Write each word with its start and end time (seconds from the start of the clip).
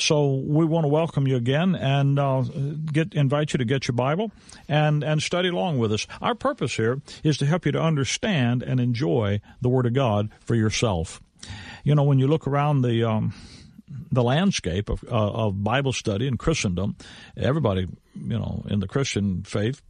So 0.00 0.34
we 0.34 0.64
want 0.64 0.84
to 0.84 0.88
welcome 0.88 1.26
you 1.26 1.36
again 1.36 1.74
and 1.74 2.18
uh, 2.18 2.42
get 2.92 3.14
invite 3.14 3.52
you 3.52 3.58
to 3.58 3.64
get 3.64 3.86
your 3.86 3.94
Bible 3.94 4.32
and 4.68 5.04
and 5.04 5.22
study 5.22 5.48
along 5.48 5.78
with 5.78 5.92
us. 5.92 6.06
Our 6.22 6.34
purpose 6.34 6.76
here 6.76 7.02
is 7.22 7.38
to 7.38 7.46
help 7.46 7.66
you 7.66 7.72
to 7.72 7.80
understand 7.80 8.62
and 8.62 8.80
enjoy 8.80 9.40
the 9.60 9.68
Word 9.68 9.86
of 9.86 9.92
God 9.92 10.30
for 10.40 10.54
yourself. 10.54 11.20
You 11.84 11.94
know, 11.94 12.02
when 12.02 12.18
you 12.18 12.26
look 12.28 12.46
around 12.46 12.82
the 12.82 13.04
um, 13.04 13.34
the 14.10 14.22
landscape 14.22 14.88
of, 14.88 15.04
uh, 15.04 15.08
of 15.08 15.62
Bible 15.62 15.92
study 15.92 16.26
in 16.26 16.36
Christendom, 16.36 16.96
everybody, 17.36 17.86
you 18.14 18.38
know, 18.38 18.64
in 18.68 18.80
the 18.80 18.88
Christian 18.88 19.42
faith 19.42 19.82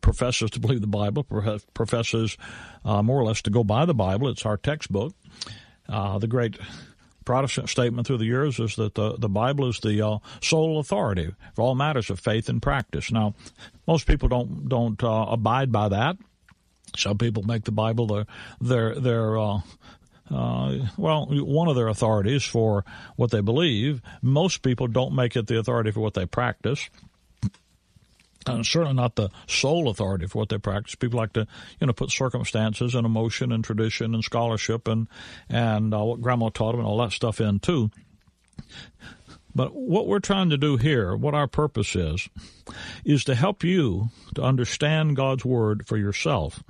professes 0.00 0.50
to 0.50 0.60
believe 0.60 0.80
the 0.80 0.86
Bible, 0.86 1.24
professes 1.72 2.36
uh, 2.84 3.02
more 3.02 3.18
or 3.18 3.24
less 3.24 3.42
to 3.42 3.50
go 3.50 3.64
by 3.64 3.86
the 3.86 3.94
Bible. 3.94 4.28
It's 4.28 4.44
our 4.44 4.56
textbook. 4.56 5.14
Uh, 5.88 6.18
the 6.18 6.26
great 6.26 6.58
Protestant 7.24 7.68
statement 7.68 8.06
through 8.06 8.18
the 8.18 8.26
years 8.26 8.58
is 8.58 8.76
that 8.76 8.94
the, 8.94 9.16
the 9.16 9.28
Bible 9.28 9.68
is 9.68 9.80
the 9.80 10.06
uh, 10.06 10.18
sole 10.42 10.78
authority 10.78 11.34
for 11.54 11.62
all 11.62 11.74
matters 11.74 12.10
of 12.10 12.20
faith 12.20 12.48
and 12.48 12.60
practice. 12.60 13.10
Now, 13.10 13.34
most 13.86 14.06
people 14.06 14.28
don't 14.28 14.68
don't 14.68 15.02
uh, 15.02 15.26
abide 15.28 15.72
by 15.72 15.88
that. 15.88 16.16
Some 16.96 17.18
people 17.18 17.42
make 17.42 17.64
the 17.64 17.72
Bible 17.72 18.06
their 18.06 18.26
their 18.60 18.94
their 18.94 19.38
uh, 19.38 19.60
uh, 20.30 20.78
well, 20.96 21.26
one 21.26 21.68
of 21.68 21.76
their 21.76 21.88
authorities 21.88 22.44
for 22.44 22.84
what 23.16 23.30
they 23.30 23.40
believe. 23.40 24.00
Most 24.22 24.62
people 24.62 24.86
don't 24.86 25.14
make 25.14 25.36
it 25.36 25.46
the 25.46 25.58
authority 25.58 25.90
for 25.90 26.00
what 26.00 26.14
they 26.14 26.26
practice 26.26 26.88
and 28.46 28.66
certainly 28.66 28.94
not 28.94 29.16
the 29.16 29.30
sole 29.46 29.88
authority 29.88 30.26
for 30.26 30.38
what 30.38 30.48
they 30.48 30.58
practice. 30.58 30.94
People 30.94 31.18
like 31.18 31.32
to, 31.34 31.46
you 31.80 31.86
know, 31.86 31.92
put 31.92 32.10
circumstances 32.10 32.94
and 32.94 33.06
emotion 33.06 33.52
and 33.52 33.64
tradition 33.64 34.14
and 34.14 34.24
scholarship 34.24 34.88
and 34.88 35.08
and 35.48 35.94
uh, 35.94 36.02
what 36.02 36.20
grandma 36.20 36.48
taught 36.48 36.72
them 36.72 36.80
and 36.80 36.88
all 36.88 36.98
that 36.98 37.12
stuff 37.12 37.40
in 37.40 37.58
too. 37.60 37.90
But 39.54 39.74
what 39.74 40.08
we're 40.08 40.18
trying 40.18 40.50
to 40.50 40.56
do 40.56 40.76
here, 40.76 41.14
what 41.14 41.34
our 41.34 41.46
purpose 41.46 41.94
is, 41.94 42.28
is 43.04 43.24
to 43.24 43.34
help 43.34 43.62
you 43.62 44.08
to 44.34 44.42
understand 44.42 45.16
God's 45.16 45.44
word 45.44 45.86
for 45.86 45.96
yourself 45.96 46.62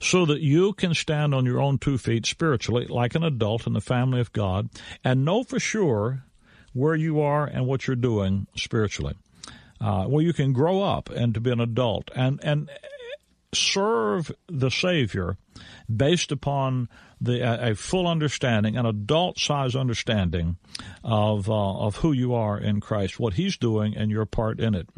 so 0.00 0.26
that 0.26 0.40
you 0.40 0.72
can 0.72 0.94
stand 0.94 1.34
on 1.34 1.46
your 1.46 1.60
own 1.60 1.78
two 1.78 1.98
feet 1.98 2.26
spiritually 2.26 2.86
like 2.88 3.14
an 3.14 3.22
adult 3.22 3.66
in 3.66 3.74
the 3.74 3.80
family 3.80 4.20
of 4.20 4.32
God 4.32 4.68
and 5.04 5.24
know 5.24 5.44
for 5.44 5.60
sure 5.60 6.24
where 6.72 6.94
you 6.94 7.20
are 7.20 7.44
and 7.44 7.66
what 7.66 7.86
you're 7.86 7.96
doing 7.96 8.46
spiritually 8.56 9.14
uh, 9.80 10.06
you 10.08 10.32
can 10.32 10.52
grow 10.52 10.82
up 10.82 11.10
and 11.10 11.34
to 11.34 11.40
be 11.40 11.50
an 11.50 11.60
adult 11.60 12.10
and 12.14 12.40
and 12.42 12.70
serve 13.54 14.30
the 14.46 14.70
Savior 14.70 15.36
based 15.94 16.32
upon 16.32 16.88
the 17.20 17.40
a, 17.40 17.70
a 17.70 17.74
full 17.74 18.06
understanding, 18.06 18.76
an 18.76 18.86
adult 18.86 19.38
size 19.38 19.74
understanding 19.74 20.56
of 21.02 21.48
uh, 21.48 21.78
of 21.78 21.96
who 21.96 22.12
you 22.12 22.34
are 22.34 22.58
in 22.58 22.80
Christ, 22.80 23.18
what 23.18 23.34
He's 23.34 23.56
doing, 23.56 23.96
and 23.96 24.10
your 24.10 24.26
part 24.26 24.60
in 24.60 24.74
it. 24.74 24.88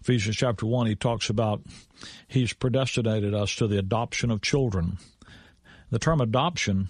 Ephesians 0.00 0.36
chapter 0.36 0.66
one, 0.66 0.86
he 0.86 0.94
talks 0.94 1.30
about 1.30 1.62
He's 2.28 2.52
predestinated 2.52 3.34
us 3.34 3.54
to 3.56 3.66
the 3.66 3.78
adoption 3.78 4.30
of 4.30 4.42
children. 4.42 4.98
The 5.90 5.98
term 5.98 6.20
adoption 6.20 6.88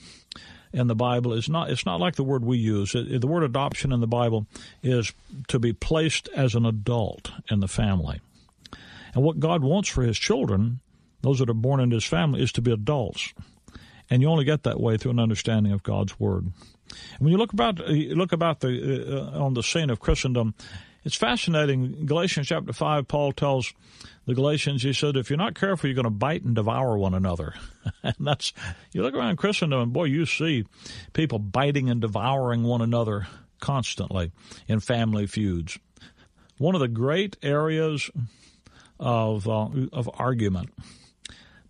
in 0.72 0.86
the 0.86 0.94
Bible 0.94 1.32
is 1.32 1.48
not 1.48 1.70
it's 1.70 1.86
not 1.86 2.00
like 2.00 2.16
the 2.16 2.24
word 2.24 2.44
we 2.44 2.58
use. 2.58 2.94
It, 2.94 3.20
the 3.20 3.26
word 3.26 3.42
adoption 3.42 3.92
in 3.92 4.00
the 4.00 4.06
Bible 4.06 4.46
is 4.82 5.12
to 5.48 5.58
be 5.58 5.72
placed 5.72 6.28
as 6.34 6.54
an 6.54 6.66
adult 6.66 7.30
in 7.50 7.60
the 7.60 7.68
family. 7.68 8.20
And 9.14 9.24
what 9.24 9.40
God 9.40 9.62
wants 9.62 9.88
for 9.88 10.02
his 10.02 10.18
children, 10.18 10.80
those 11.22 11.38
that 11.38 11.48
are 11.48 11.54
born 11.54 11.80
into 11.80 11.96
his 11.96 12.04
family, 12.04 12.42
is 12.42 12.52
to 12.52 12.62
be 12.62 12.70
adults. 12.70 13.32
And 14.10 14.22
you 14.22 14.28
only 14.28 14.44
get 14.44 14.64
that 14.64 14.80
way 14.80 14.96
through 14.96 15.12
an 15.12 15.18
understanding 15.18 15.72
of 15.72 15.82
God's 15.82 16.20
word. 16.20 16.52
When 17.18 17.32
you 17.32 17.38
look 17.38 17.52
about 17.52 17.88
you 17.88 18.14
look 18.14 18.32
about 18.32 18.60
the 18.60 19.34
uh, 19.34 19.42
on 19.42 19.54
the 19.54 19.62
scene 19.62 19.90
of 19.90 20.00
Christendom, 20.00 20.54
it's 21.06 21.14
fascinating. 21.14 22.04
Galatians 22.04 22.48
chapter 22.48 22.72
five, 22.72 23.06
Paul 23.06 23.30
tells 23.30 23.72
the 24.26 24.34
Galatians, 24.34 24.82
he 24.82 24.92
said, 24.92 25.16
if 25.16 25.30
you're 25.30 25.36
not 25.36 25.54
careful, 25.54 25.88
you're 25.88 25.94
going 25.94 26.02
to 26.02 26.10
bite 26.10 26.42
and 26.42 26.56
devour 26.56 26.98
one 26.98 27.14
another. 27.14 27.54
and 28.02 28.16
that's, 28.18 28.52
you 28.92 29.02
look 29.02 29.14
around 29.14 29.36
Christendom 29.36 29.80
and 29.80 29.92
boy, 29.92 30.04
you 30.04 30.26
see 30.26 30.64
people 31.12 31.38
biting 31.38 31.88
and 31.88 32.00
devouring 32.00 32.64
one 32.64 32.82
another 32.82 33.28
constantly 33.60 34.32
in 34.66 34.80
family 34.80 35.28
feuds. 35.28 35.78
One 36.58 36.74
of 36.74 36.80
the 36.80 36.88
great 36.88 37.36
areas 37.40 38.10
of, 38.98 39.46
uh, 39.48 39.68
of 39.92 40.10
argument, 40.14 40.70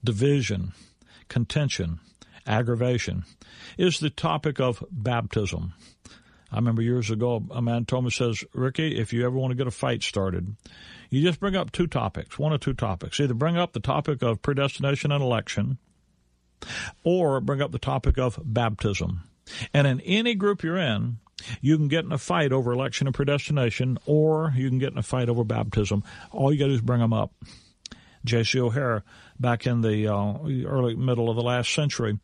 division, 0.02 0.72
contention, 1.28 2.00
aggravation 2.46 3.24
is 3.76 4.00
the 4.00 4.08
topic 4.08 4.60
of 4.60 4.82
baptism. 4.90 5.74
I 6.50 6.56
remember 6.56 6.82
years 6.82 7.10
ago, 7.10 7.44
a 7.50 7.60
man 7.60 7.84
told 7.84 8.04
me, 8.04 8.10
says, 8.10 8.44
Ricky, 8.52 8.98
if 8.98 9.12
you 9.12 9.26
ever 9.26 9.36
want 9.36 9.50
to 9.50 9.56
get 9.56 9.66
a 9.66 9.72
fight 9.72 10.02
started, 10.02 10.56
you 11.10 11.22
just 11.22 11.40
bring 11.40 11.56
up 11.56 11.72
two 11.72 11.86
topics, 11.86 12.38
one 12.38 12.52
or 12.52 12.58
two 12.58 12.74
topics. 12.74 13.18
Either 13.18 13.34
bring 13.34 13.56
up 13.56 13.72
the 13.72 13.80
topic 13.80 14.22
of 14.22 14.42
predestination 14.42 15.10
and 15.10 15.22
election, 15.22 15.78
or 17.02 17.40
bring 17.40 17.60
up 17.60 17.72
the 17.72 17.78
topic 17.78 18.16
of 18.18 18.38
baptism. 18.44 19.22
And 19.74 19.86
in 19.86 20.00
any 20.00 20.34
group 20.34 20.62
you're 20.62 20.76
in, 20.76 21.18
you 21.60 21.76
can 21.76 21.88
get 21.88 22.04
in 22.04 22.12
a 22.12 22.18
fight 22.18 22.52
over 22.52 22.72
election 22.72 23.06
and 23.06 23.14
predestination, 23.14 23.98
or 24.06 24.52
you 24.56 24.68
can 24.68 24.78
get 24.78 24.92
in 24.92 24.98
a 24.98 25.02
fight 25.02 25.28
over 25.28 25.44
baptism. 25.44 26.02
All 26.30 26.52
you 26.52 26.58
got 26.58 26.66
to 26.66 26.70
do 26.70 26.76
is 26.76 26.80
bring 26.80 27.00
them 27.00 27.12
up. 27.12 27.32
J.C. 28.24 28.60
O'Hair, 28.60 29.04
back 29.38 29.66
in 29.66 29.82
the 29.82 30.08
uh, 30.08 30.38
early 30.66 30.96
middle 30.96 31.30
of 31.30 31.36
the 31.36 31.42
last 31.42 31.72
century, 31.72 32.18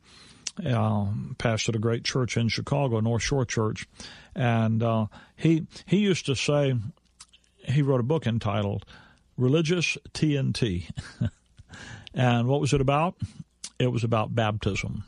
uh, 0.58 1.06
pastored 1.38 1.76
a 1.76 1.78
great 1.78 2.04
church 2.04 2.36
in 2.36 2.48
Chicago, 2.48 3.00
North 3.00 3.22
Shore 3.22 3.44
Church, 3.44 3.86
and 4.34 4.82
uh, 4.82 5.06
he 5.36 5.66
he 5.86 5.98
used 5.98 6.26
to 6.26 6.34
say 6.34 6.74
he 7.64 7.82
wrote 7.82 8.00
a 8.00 8.04
book 8.04 8.26
entitled 8.26 8.84
Religious 9.36 9.96
TNT. 10.12 10.90
and 12.14 12.48
what 12.48 12.60
was 12.60 12.72
it 12.72 12.80
about? 12.80 13.16
It 13.78 13.88
was 13.88 14.04
about 14.04 14.34
baptism. 14.34 15.04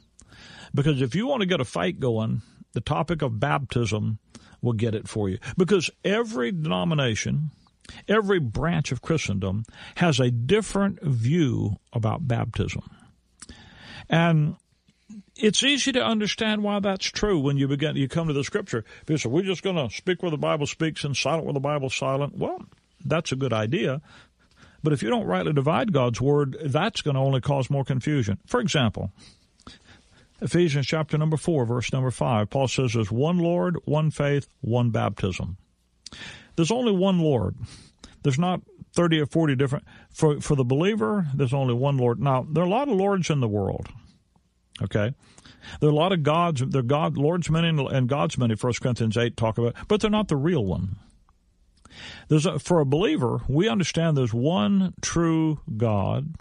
Because 0.74 1.02
if 1.02 1.14
you 1.14 1.26
want 1.26 1.40
to 1.40 1.46
get 1.46 1.60
a 1.60 1.64
fight 1.64 2.00
going, 2.00 2.42
the 2.72 2.80
topic 2.80 3.22
of 3.22 3.38
baptism 3.38 4.18
will 4.60 4.72
get 4.72 4.94
it 4.94 5.06
for 5.06 5.28
you. 5.28 5.38
Because 5.56 5.90
every 6.04 6.50
denomination, 6.50 7.50
every 8.08 8.40
branch 8.40 8.90
of 8.90 9.02
Christendom 9.02 9.64
has 9.96 10.18
a 10.18 10.30
different 10.30 11.00
view 11.02 11.76
about 11.92 12.26
baptism. 12.26 12.82
And 14.08 14.56
it's 15.36 15.62
easy 15.62 15.92
to 15.92 16.04
understand 16.04 16.62
why 16.62 16.80
that's 16.80 17.06
true 17.06 17.38
when 17.38 17.56
you 17.56 17.68
begin 17.68 17.96
you 17.96 18.08
come 18.08 18.28
to 18.28 18.34
the 18.34 18.44
scripture. 18.44 18.84
People 19.06 19.18
say, 19.18 19.28
We're 19.28 19.42
just 19.42 19.62
gonna 19.62 19.90
speak 19.90 20.22
where 20.22 20.30
the 20.30 20.38
Bible 20.38 20.66
speaks 20.66 21.04
and 21.04 21.16
silent 21.16 21.44
where 21.44 21.54
the 21.54 21.60
Bible's 21.60 21.94
silent. 21.94 22.36
Well, 22.36 22.64
that's 23.04 23.32
a 23.32 23.36
good 23.36 23.52
idea. 23.52 24.00
But 24.82 24.92
if 24.92 25.02
you 25.02 25.08
don't 25.08 25.26
rightly 25.26 25.54
divide 25.54 25.94
God's 25.94 26.20
word, 26.20 26.58
that's 26.62 27.00
going 27.00 27.14
to 27.14 27.20
only 27.20 27.40
cause 27.40 27.70
more 27.70 27.84
confusion. 27.84 28.38
For 28.46 28.60
example, 28.60 29.12
Ephesians 30.42 30.86
chapter 30.86 31.16
number 31.16 31.38
4, 31.38 31.64
verse 31.64 31.90
number 31.90 32.10
5, 32.10 32.50
Paul 32.50 32.68
says 32.68 32.92
there's 32.92 33.10
one 33.10 33.38
Lord, 33.38 33.78
one 33.86 34.10
faith, 34.10 34.46
one 34.60 34.90
baptism. 34.90 35.56
There's 36.56 36.70
only 36.70 36.92
one 36.92 37.18
Lord. 37.18 37.56
There's 38.22 38.38
not 38.38 38.60
30 38.92 39.20
or 39.20 39.26
40 39.26 39.56
different. 39.56 39.86
For, 40.12 40.40
for 40.42 40.54
the 40.54 40.64
believer, 40.64 41.28
there's 41.34 41.54
only 41.54 41.72
one 41.72 41.96
Lord. 41.96 42.20
Now, 42.20 42.46
there 42.48 42.62
are 42.62 42.66
a 42.66 42.70
lot 42.70 42.88
of 42.88 42.96
Lords 42.96 43.30
in 43.30 43.40
the 43.40 43.48
world. 43.48 43.88
Okay? 44.82 45.14
There 45.80 45.88
are 45.88 45.92
a 45.92 45.96
lot 45.96 46.12
of 46.12 46.22
gods, 46.22 46.62
they're 46.66 46.82
God, 46.82 47.16
Lord's 47.16 47.50
many 47.50 47.68
and 47.68 48.08
God's 48.08 48.36
many, 48.38 48.54
1 48.54 48.72
Corinthians 48.82 49.16
8 49.16 49.36
talk 49.36 49.58
about, 49.58 49.74
but 49.88 50.00
they're 50.00 50.10
not 50.10 50.28
the 50.28 50.36
real 50.36 50.64
one. 50.64 50.96
There's 52.28 52.46
a, 52.46 52.58
for 52.58 52.80
a 52.80 52.86
believer, 52.86 53.42
we 53.48 53.68
understand 53.68 54.16
there's 54.16 54.34
one 54.34 54.94
true 55.00 55.60
God 55.76 56.34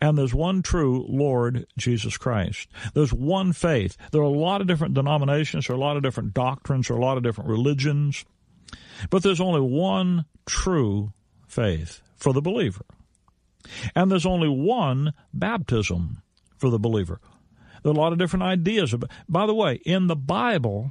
and 0.00 0.16
there's 0.16 0.34
one 0.34 0.62
true 0.62 1.04
Lord 1.08 1.66
Jesus 1.76 2.16
Christ. 2.16 2.68
There's 2.94 3.12
one 3.12 3.52
faith. 3.52 3.96
There 4.12 4.20
are 4.20 4.24
a 4.24 4.28
lot 4.28 4.60
of 4.60 4.66
different 4.66 4.94
denominations, 4.94 5.66
there 5.66 5.74
are 5.74 5.78
a 5.78 5.82
lot 5.82 5.96
of 5.96 6.02
different 6.02 6.32
doctrines, 6.32 6.88
there 6.88 6.96
are 6.96 7.00
a 7.00 7.04
lot 7.04 7.16
of 7.16 7.22
different 7.22 7.50
religions, 7.50 8.24
but 9.10 9.22
there's 9.22 9.40
only 9.40 9.60
one 9.60 10.26
true 10.46 11.12
faith 11.46 12.00
for 12.16 12.32
the 12.32 12.42
believer. 12.42 12.84
And 13.94 14.10
there's 14.10 14.26
only 14.26 14.48
one 14.48 15.12
baptism 15.32 16.22
for 16.58 16.70
the 16.70 16.78
believer. 16.78 17.20
There 17.84 17.92
are 17.92 17.94
a 17.94 17.98
lot 17.98 18.12
of 18.12 18.18
different 18.18 18.44
ideas. 18.44 18.94
About, 18.94 19.10
by 19.28 19.46
the 19.46 19.54
way, 19.54 19.74
in 19.84 20.06
the 20.06 20.16
Bible, 20.16 20.90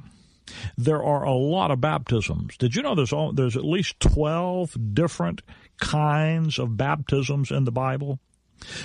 there 0.78 1.02
are 1.02 1.24
a 1.24 1.34
lot 1.34 1.72
of 1.72 1.80
baptisms. 1.80 2.56
Did 2.56 2.76
you 2.76 2.82
know 2.82 2.94
there's 2.94 3.12
all, 3.12 3.32
there's 3.32 3.56
at 3.56 3.64
least 3.64 3.98
12 3.98 4.94
different 4.94 5.42
kinds 5.80 6.58
of 6.58 6.76
baptisms 6.76 7.50
in 7.50 7.64
the 7.64 7.72
Bible? 7.72 8.20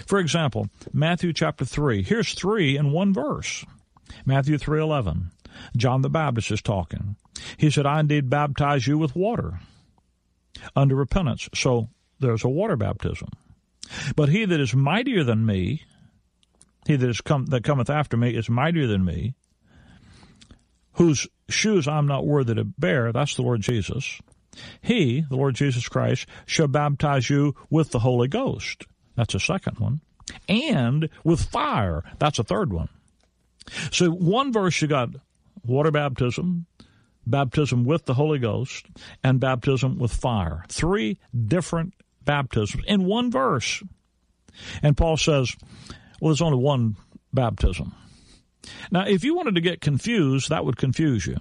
For 0.07 0.17
example, 0.17 0.69
Matthew 0.91 1.31
chapter 1.33 1.65
3. 1.65 2.01
Here's 2.01 2.33
3 2.33 2.77
in 2.77 2.91
one 2.91 3.13
verse. 3.13 3.63
Matthew 4.25 4.57
3:11. 4.57 5.31
John 5.77 6.01
the 6.01 6.09
Baptist 6.09 6.51
is 6.51 6.63
talking. 6.63 7.15
He 7.57 7.69
said, 7.69 7.85
"I 7.85 7.99
indeed 7.99 8.29
baptize 8.29 8.87
you 8.87 8.97
with 8.97 9.15
water 9.15 9.59
under 10.75 10.95
repentance." 10.95 11.47
So 11.53 11.89
there's 12.19 12.43
a 12.43 12.49
water 12.49 12.75
baptism. 12.75 13.29
But 14.15 14.29
he 14.29 14.45
that 14.45 14.59
is 14.59 14.73
mightier 14.73 15.23
than 15.23 15.45
me, 15.45 15.83
he 16.87 16.95
that 16.95 17.09
is 17.09 17.21
come 17.21 17.45
that 17.47 17.63
cometh 17.63 17.89
after 17.89 18.17
me 18.17 18.35
is 18.35 18.49
mightier 18.49 18.87
than 18.87 19.05
me, 19.05 19.35
whose 20.93 21.27
shoes 21.49 21.87
I'm 21.87 22.07
not 22.07 22.25
worthy 22.25 22.55
to 22.55 22.63
bear, 22.63 23.11
that's 23.11 23.35
the 23.35 23.41
Lord 23.41 23.61
Jesus. 23.61 24.19
He, 24.81 25.25
the 25.29 25.35
Lord 25.35 25.55
Jesus 25.55 25.87
Christ, 25.87 26.25
shall 26.45 26.67
baptize 26.67 27.29
you 27.29 27.55
with 27.69 27.91
the 27.91 27.99
Holy 27.99 28.27
Ghost. 28.27 28.85
That's 29.15 29.35
a 29.35 29.39
second 29.39 29.79
one. 29.79 30.01
And 30.47 31.09
with 31.23 31.41
fire. 31.41 32.03
That's 32.19 32.39
a 32.39 32.43
third 32.43 32.73
one. 32.73 32.89
So 33.91 34.09
one 34.09 34.51
verse 34.51 34.81
you 34.81 34.87
got 34.87 35.09
water 35.63 35.91
baptism, 35.91 36.65
baptism 37.25 37.85
with 37.85 38.05
the 38.05 38.15
Holy 38.15 38.39
Ghost, 38.39 38.87
and 39.23 39.39
baptism 39.39 39.97
with 39.99 40.11
fire. 40.11 40.65
Three 40.67 41.19
different 41.47 41.93
baptisms 42.25 42.83
in 42.87 43.05
one 43.05 43.31
verse. 43.31 43.83
And 44.81 44.97
Paul 44.97 45.17
says, 45.17 45.55
well, 46.19 46.29
there's 46.29 46.41
only 46.41 46.57
one 46.57 46.95
baptism. 47.33 47.93
Now, 48.91 49.05
if 49.05 49.23
you 49.23 49.35
wanted 49.35 49.55
to 49.55 49.61
get 49.61 49.81
confused, 49.81 50.49
that 50.49 50.65
would 50.65 50.77
confuse 50.77 51.25
you. 51.25 51.37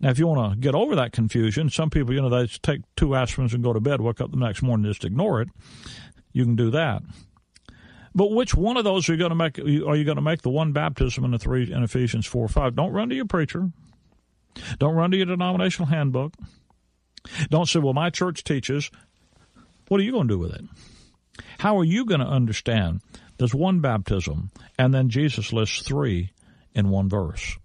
Now, 0.00 0.10
if 0.10 0.18
you 0.18 0.26
want 0.26 0.52
to 0.52 0.58
get 0.58 0.74
over 0.74 0.94
that 0.94 1.12
confusion, 1.12 1.70
some 1.70 1.90
people, 1.90 2.14
you 2.14 2.22
know, 2.22 2.28
they 2.28 2.46
take 2.46 2.82
two 2.96 3.08
aspirins 3.08 3.52
and 3.52 3.64
go 3.64 3.72
to 3.72 3.80
bed, 3.80 4.00
wake 4.00 4.20
up 4.20 4.30
the 4.30 4.36
next 4.36 4.62
morning, 4.62 4.86
and 4.86 4.94
just 4.94 5.04
ignore 5.04 5.42
it. 5.42 5.48
You 6.32 6.44
can 6.44 6.54
do 6.54 6.70
that. 6.70 7.02
But 8.14 8.30
which 8.30 8.54
one 8.54 8.76
of 8.76 8.84
those 8.84 9.08
are 9.08 9.12
you 9.12 9.18
going 9.18 9.30
to 9.30 9.34
make? 9.34 9.58
Are 9.58 9.96
you 9.96 10.04
going 10.04 10.16
to 10.16 10.22
make 10.22 10.42
the 10.42 10.50
one 10.50 10.72
baptism 10.72 11.24
in 11.24 11.32
the 11.32 11.38
three 11.38 11.72
in 11.72 11.82
Ephesians 11.82 12.26
four 12.26 12.48
five? 12.48 12.74
Don't 12.74 12.92
run 12.92 13.08
to 13.10 13.14
your 13.14 13.26
preacher. 13.26 13.70
Don't 14.78 14.94
run 14.94 15.10
to 15.10 15.16
your 15.16 15.26
denominational 15.26 15.88
handbook. 15.88 16.34
Don't 17.50 17.68
say, 17.68 17.80
"Well, 17.80 17.92
my 17.92 18.10
church 18.10 18.44
teaches." 18.44 18.90
What 19.88 20.00
are 20.00 20.04
you 20.04 20.12
going 20.12 20.28
to 20.28 20.34
do 20.34 20.38
with 20.38 20.52
it? 20.52 20.64
How 21.58 21.78
are 21.78 21.84
you 21.84 22.04
going 22.04 22.20
to 22.20 22.26
understand 22.26 23.00
there's 23.38 23.54
one 23.54 23.80
baptism, 23.80 24.50
and 24.78 24.92
then 24.92 25.08
Jesus 25.08 25.52
lists 25.52 25.82
three 25.82 26.32
in 26.74 26.90
one 26.90 27.08
verse. 27.08 27.56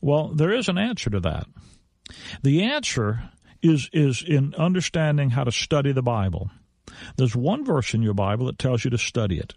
Well, 0.00 0.28
there 0.28 0.52
is 0.52 0.68
an 0.68 0.78
answer 0.78 1.10
to 1.10 1.20
that. 1.20 1.46
The 2.42 2.62
answer 2.64 3.30
is 3.62 3.90
is 3.92 4.24
in 4.26 4.54
understanding 4.54 5.30
how 5.30 5.44
to 5.44 5.52
study 5.52 5.92
the 5.92 6.02
Bible. 6.02 6.50
There's 7.16 7.36
one 7.36 7.64
verse 7.64 7.94
in 7.94 8.02
your 8.02 8.14
Bible 8.14 8.46
that 8.46 8.58
tells 8.58 8.84
you 8.84 8.90
to 8.90 8.98
study 8.98 9.38
it. 9.38 9.54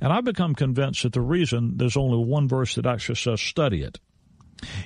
And 0.00 0.12
I've 0.12 0.24
become 0.24 0.54
convinced 0.54 1.02
that 1.02 1.12
the 1.12 1.20
reason 1.20 1.76
there's 1.76 1.96
only 1.96 2.24
one 2.24 2.48
verse 2.48 2.74
that 2.74 2.86
actually 2.86 3.16
says 3.16 3.40
study 3.40 3.82
it 3.82 3.98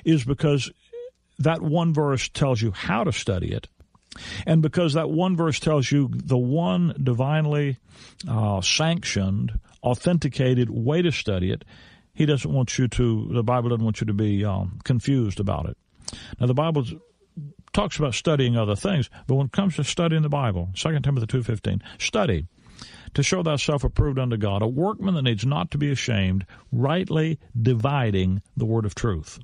is 0.03 0.23
because 0.23 0.71
that 1.39 1.61
one 1.61 1.93
verse 1.93 2.29
tells 2.29 2.61
you 2.61 2.71
how 2.71 3.03
to 3.03 3.11
study 3.11 3.51
it 3.51 3.67
and 4.45 4.61
because 4.61 4.93
that 4.93 5.09
one 5.09 5.35
verse 5.35 5.59
tells 5.59 5.91
you 5.91 6.09
the 6.11 6.37
one 6.37 6.95
divinely 7.01 7.77
uh, 8.29 8.61
sanctioned, 8.61 9.59
authenticated 9.83 10.69
way 10.69 11.01
to 11.01 11.11
study 11.11 11.51
it, 11.51 11.65
he 12.13 12.25
doesn't 12.25 12.51
want 12.51 12.77
you 12.77 12.87
to, 12.87 13.29
the 13.33 13.43
Bible 13.43 13.69
doesn't 13.69 13.83
want 13.83 14.01
you 14.01 14.07
to 14.07 14.13
be 14.13 14.43
um, 14.45 14.79
confused 14.83 15.39
about 15.39 15.67
it. 15.67 15.77
Now, 16.39 16.47
the 16.47 16.53
Bible 16.53 16.85
talks 17.73 17.97
about 17.97 18.13
studying 18.13 18.55
other 18.55 18.75
things, 18.75 19.09
but 19.27 19.35
when 19.35 19.47
it 19.47 19.51
comes 19.51 19.75
to 19.75 19.83
studying 19.83 20.21
the 20.21 20.29
Bible, 20.29 20.69
2 20.75 20.99
Timothy 21.01 21.27
2.15, 21.27 21.81
study 22.01 22.47
to 23.13 23.23
show 23.23 23.43
thyself 23.43 23.83
approved 23.83 24.19
unto 24.19 24.37
God, 24.37 24.61
a 24.61 24.67
workman 24.67 25.15
that 25.15 25.23
needs 25.23 25.45
not 25.45 25.71
to 25.71 25.77
be 25.77 25.91
ashamed, 25.91 26.45
rightly 26.71 27.39
dividing 27.59 28.41
the 28.55 28.65
word 28.65 28.85
of 28.85 28.95
truth. 28.95 29.39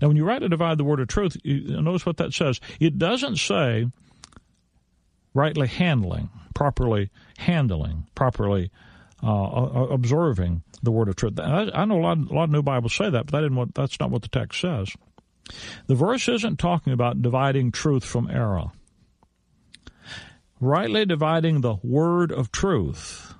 Now, 0.00 0.08
when 0.08 0.16
you 0.16 0.24
write 0.24 0.40
to 0.40 0.48
divide 0.48 0.78
the 0.78 0.84
word 0.84 1.00
of 1.00 1.08
truth, 1.08 1.36
you 1.44 1.80
notice 1.80 2.06
what 2.06 2.16
that 2.18 2.32
says. 2.32 2.60
It 2.80 2.98
doesn't 2.98 3.36
say 3.36 3.86
rightly 5.34 5.68
handling, 5.68 6.30
properly 6.54 7.10
handling, 7.36 8.06
properly 8.14 8.70
uh, 9.22 9.28
observing 9.90 10.62
the 10.82 10.90
word 10.90 11.08
of 11.08 11.16
truth. 11.16 11.38
I, 11.38 11.84
know 11.84 11.98
a 11.98 12.02
lot, 12.02 12.18
a 12.18 12.34
lot 12.34 12.44
of 12.44 12.50
new 12.50 12.62
Bibles 12.62 12.94
say 12.94 13.10
that, 13.10 13.26
but 13.26 13.40
that 13.40 13.52
what, 13.52 13.74
that's 13.74 13.98
not 14.00 14.10
what 14.10 14.22
the 14.22 14.28
text 14.28 14.60
says. 14.60 14.90
The 15.86 15.94
verse 15.94 16.28
isn't 16.28 16.58
talking 16.58 16.92
about 16.92 17.22
dividing 17.22 17.72
truth 17.72 18.04
from 18.04 18.30
error. 18.30 18.66
Rightly 20.60 21.06
dividing 21.06 21.60
the 21.60 21.76
word 21.82 22.32
of 22.32 22.50
truth 22.50 23.34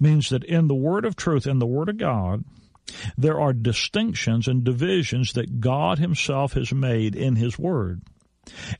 means 0.00 0.30
that 0.30 0.44
in 0.44 0.68
the 0.68 0.74
word 0.74 1.04
of 1.04 1.14
truth, 1.14 1.46
in 1.46 1.58
the 1.58 1.66
word 1.66 1.88
of 1.88 1.98
God, 1.98 2.44
there 3.16 3.40
are 3.40 3.52
distinctions 3.52 4.48
and 4.48 4.64
divisions 4.64 5.32
that 5.34 5.60
God 5.60 5.98
Himself 5.98 6.54
has 6.54 6.72
made 6.72 7.14
in 7.14 7.36
His 7.36 7.58
Word. 7.58 8.02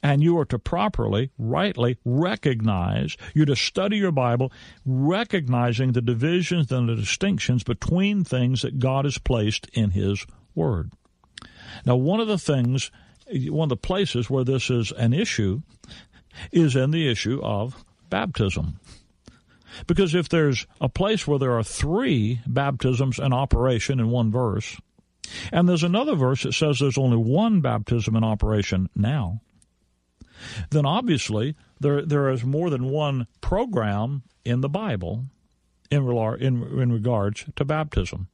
And 0.03 0.23
you 0.23 0.39
are 0.39 0.47
to 0.47 0.59
properly, 0.59 1.31
rightly 1.37 1.99
recognize, 2.05 3.17
you're 3.35 3.47
to 3.47 3.57
study 3.57 3.99
your 3.99 4.13
Bible, 4.13 4.51
recognizing 4.87 5.93
the 5.93 6.01
divisions 6.01 6.73
and 6.73 6.89
the 6.89 6.97
distinctions 6.97 7.65
between 7.65 8.25
things 8.25 8.63
that 8.63 8.79
God 8.79 9.05
has 9.05 9.19
placed 9.19 9.69
in 9.75 9.91
His 9.91 10.25
Word. 10.55 10.93
Now, 11.85 11.97
one 11.97 12.21
of 12.21 12.29
the 12.29 12.39
things, 12.39 12.91
one 13.31 13.67
of 13.67 13.69
the 13.69 13.77
places 13.77 14.31
where 14.31 14.45
this 14.45 14.71
is 14.71 14.91
an 14.93 15.13
issue 15.13 15.61
is 16.53 16.77
in 16.77 16.91
the 16.91 17.11
issue 17.11 17.41
of 17.43 17.85
baptism. 18.11 18.79
Because 19.87 20.15
if 20.15 20.29
there's 20.29 20.67
a 20.81 20.89
place 20.89 21.27
where 21.27 21.39
there 21.39 21.57
are 21.57 21.63
three 21.63 22.41
baptisms 22.47 23.19
in 23.19 23.33
operation 23.33 24.01
in 24.01 24.11
one 24.11 24.31
verse, 24.31 24.77
and 25.53 25.69
there's 25.69 25.85
another 25.85 26.15
verse 26.15 26.43
that 26.43 26.55
says 26.55 26.79
there's 26.79 26.99
only 26.99 27.17
one 27.17 27.61
baptism 27.61 28.17
in 28.17 28.25
operation 28.25 28.89
now, 28.95 29.41
then 30.71 30.87
obviously 30.87 31.57
there 31.81 32.05
there 32.05 32.31
is 32.31 32.45
more 32.45 32.71
than 32.71 32.85
one 32.85 33.27
program 33.41 34.23
in 34.45 34.61
the 34.61 34.69
Bible 34.69 35.25
in, 35.91 36.09
in, 36.41 36.81
in 36.81 36.93
regards 36.93 37.45
to 37.57 37.65
baptism. 37.65 38.29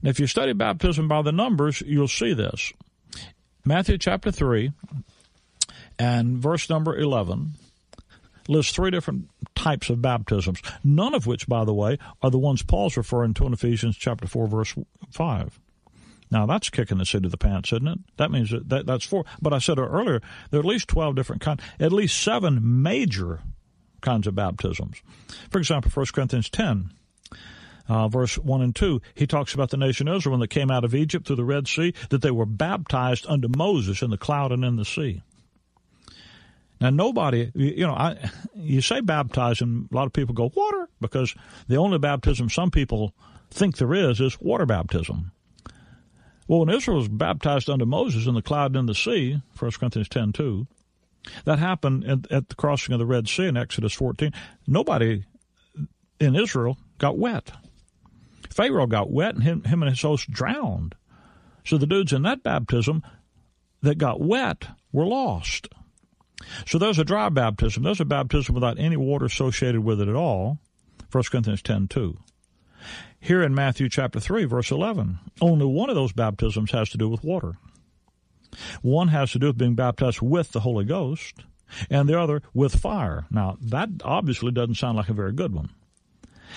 And 0.00 0.08
if 0.08 0.20
you 0.20 0.26
study 0.26 0.52
baptism 0.52 1.08
by 1.08 1.22
the 1.22 1.32
numbers, 1.32 1.82
you'll 1.82 2.08
see 2.08 2.32
this. 2.32 2.72
Matthew 3.64 3.98
chapter 3.98 4.30
3 4.30 4.72
and 5.98 6.38
verse 6.38 6.70
number 6.70 6.96
11 6.96 7.54
lists 8.48 8.72
three 8.72 8.90
different 8.90 9.28
types 9.54 9.90
of 9.90 10.02
baptisms, 10.02 10.60
none 10.82 11.14
of 11.14 11.26
which, 11.26 11.46
by 11.46 11.64
the 11.64 11.74
way, 11.74 11.98
are 12.22 12.30
the 12.30 12.38
ones 12.38 12.62
Paul's 12.62 12.96
referring 12.96 13.34
to 13.34 13.46
in 13.46 13.52
Ephesians 13.52 13.96
chapter 13.96 14.26
4, 14.26 14.48
verse 14.48 14.74
5. 15.12 15.60
Now 16.30 16.46
that's 16.46 16.70
kicking 16.70 16.98
the 16.98 17.06
seat 17.06 17.24
of 17.24 17.30
the 17.30 17.38
pants, 17.38 17.72
isn't 17.72 17.88
it? 17.88 17.98
That 18.16 18.30
means 18.30 18.50
that, 18.50 18.68
that 18.68 18.86
that's 18.86 19.04
four. 19.04 19.24
But 19.40 19.54
I 19.54 19.58
said 19.58 19.78
earlier 19.78 20.20
there 20.50 20.60
are 20.60 20.62
at 20.62 20.66
least 20.68 20.88
twelve 20.88 21.14
different 21.14 21.40
kinds, 21.40 21.62
at 21.80 21.92
least 21.92 22.22
seven 22.22 22.82
major 22.82 23.40
kinds 24.00 24.26
of 24.26 24.34
baptisms. 24.34 25.02
For 25.50 25.58
example, 25.58 25.90
1 25.90 26.06
Corinthians 26.12 26.50
ten. 26.50 26.90
Uh, 27.88 28.06
verse 28.06 28.36
1 28.36 28.60
and 28.60 28.76
2, 28.76 29.00
he 29.14 29.26
talks 29.26 29.54
about 29.54 29.70
the 29.70 29.76
nation 29.78 30.08
Israel 30.08 30.32
when 30.32 30.40
they 30.40 30.46
came 30.46 30.70
out 30.70 30.84
of 30.84 30.94
Egypt 30.94 31.26
through 31.26 31.36
the 31.36 31.42
Red 31.42 31.66
Sea, 31.66 31.94
that 32.10 32.20
they 32.20 32.30
were 32.30 32.44
baptized 32.44 33.24
unto 33.26 33.48
Moses 33.56 34.02
in 34.02 34.10
the 34.10 34.18
cloud 34.18 34.52
and 34.52 34.62
in 34.62 34.76
the 34.76 34.84
sea. 34.84 35.22
Now, 36.80 36.90
nobody, 36.90 37.50
you 37.54 37.86
know, 37.86 37.94
I, 37.94 38.30
you 38.54 38.80
say 38.80 39.00
baptizing, 39.00 39.88
a 39.90 39.94
lot 39.94 40.06
of 40.06 40.12
people 40.12 40.34
go, 40.34 40.50
water, 40.54 40.88
because 41.00 41.34
the 41.66 41.76
only 41.76 41.98
baptism 41.98 42.48
some 42.50 42.70
people 42.70 43.14
think 43.50 43.76
there 43.76 43.94
is 43.94 44.20
is 44.20 44.40
water 44.40 44.66
baptism. 44.66 45.32
Well, 46.46 46.60
when 46.60 46.74
Israel 46.74 46.98
was 46.98 47.08
baptized 47.08 47.68
under 47.68 47.84
Moses 47.84 48.26
in 48.26 48.34
the 48.34 48.42
cloud 48.42 48.70
and 48.70 48.76
in 48.76 48.86
the 48.86 48.94
sea, 48.94 49.40
1 49.58 49.70
Corinthians 49.72 50.08
10 50.08 50.32
2, 50.32 50.66
that 51.44 51.58
happened 51.58 52.04
at, 52.04 52.30
at 52.32 52.48
the 52.48 52.54
crossing 52.54 52.94
of 52.94 52.98
the 52.98 53.06
Red 53.06 53.28
Sea 53.28 53.46
in 53.46 53.56
Exodus 53.56 53.92
14. 53.92 54.32
Nobody 54.66 55.24
in 56.18 56.34
Israel 56.34 56.78
got 56.98 57.18
wet. 57.18 57.52
Pharaoh 58.50 58.86
got 58.86 59.10
wet, 59.10 59.34
and 59.34 59.44
him, 59.44 59.64
him 59.64 59.82
and 59.82 59.90
his 59.90 60.02
host 60.02 60.30
drowned. 60.30 60.94
So 61.64 61.76
the 61.76 61.86
dudes 61.86 62.12
in 62.12 62.22
that 62.22 62.42
baptism 62.42 63.02
that 63.82 63.98
got 63.98 64.20
wet 64.20 64.66
were 64.90 65.06
lost. 65.06 65.68
So 66.66 66.78
there's 66.78 66.98
a 66.98 67.04
dry 67.04 67.28
baptism. 67.28 67.82
There's 67.82 68.00
a 68.00 68.04
baptism 68.04 68.54
without 68.54 68.78
any 68.78 68.96
water 68.96 69.26
associated 69.26 69.82
with 69.82 70.00
it 70.00 70.08
at 70.08 70.14
all. 70.14 70.58
1 71.10 71.24
Corinthians 71.30 71.62
10 71.62 71.88
2. 71.88 72.18
Here 73.20 73.42
in 73.42 73.54
Matthew 73.54 73.88
chapter 73.88 74.20
3, 74.20 74.44
verse 74.44 74.70
11, 74.70 75.18
only 75.40 75.66
one 75.66 75.90
of 75.90 75.96
those 75.96 76.12
baptisms 76.12 76.70
has 76.70 76.88
to 76.90 76.98
do 76.98 77.08
with 77.08 77.24
water. 77.24 77.54
One 78.82 79.08
has 79.08 79.32
to 79.32 79.38
do 79.38 79.48
with 79.48 79.58
being 79.58 79.74
baptized 79.74 80.22
with 80.22 80.52
the 80.52 80.60
Holy 80.60 80.84
Ghost, 80.84 81.42
and 81.90 82.08
the 82.08 82.18
other 82.18 82.42
with 82.54 82.80
fire. 82.80 83.26
Now, 83.30 83.58
that 83.60 83.88
obviously 84.04 84.52
doesn't 84.52 84.76
sound 84.76 84.96
like 84.96 85.08
a 85.08 85.14
very 85.14 85.32
good 85.32 85.54
one. 85.54 85.70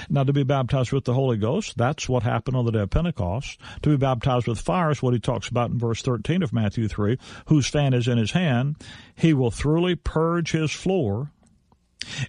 Now, 0.10 0.24
to 0.24 0.34
be 0.34 0.44
baptized 0.44 0.92
with 0.92 1.06
the 1.06 1.14
Holy 1.14 1.38
Ghost, 1.38 1.78
that's 1.78 2.08
what 2.08 2.24
happened 2.24 2.58
on 2.58 2.66
the 2.66 2.72
day 2.72 2.80
of 2.80 2.90
Pentecost. 2.90 3.60
To 3.82 3.90
be 3.90 3.98
baptized 3.98 4.48
with 4.48 4.60
fire 4.60 4.92
is 4.92 5.02
what 5.02 5.14
he 5.14 5.20
talks 5.20 5.48
about 5.48 5.72
in 5.72 5.80
verse 5.80 6.02
13 6.02 6.44
of 6.44 6.54
Matthew 6.54 6.88
3, 6.88 7.18
whose 7.48 7.68
fan 7.68 7.94
is 7.94 8.08
in 8.08 8.18
his 8.18 8.32
hand. 8.32 8.76
He 9.16 9.34
will 9.34 9.52
thoroughly 9.52 9.96
purge 9.96 10.52
his 10.52 10.72
floor 10.72 11.32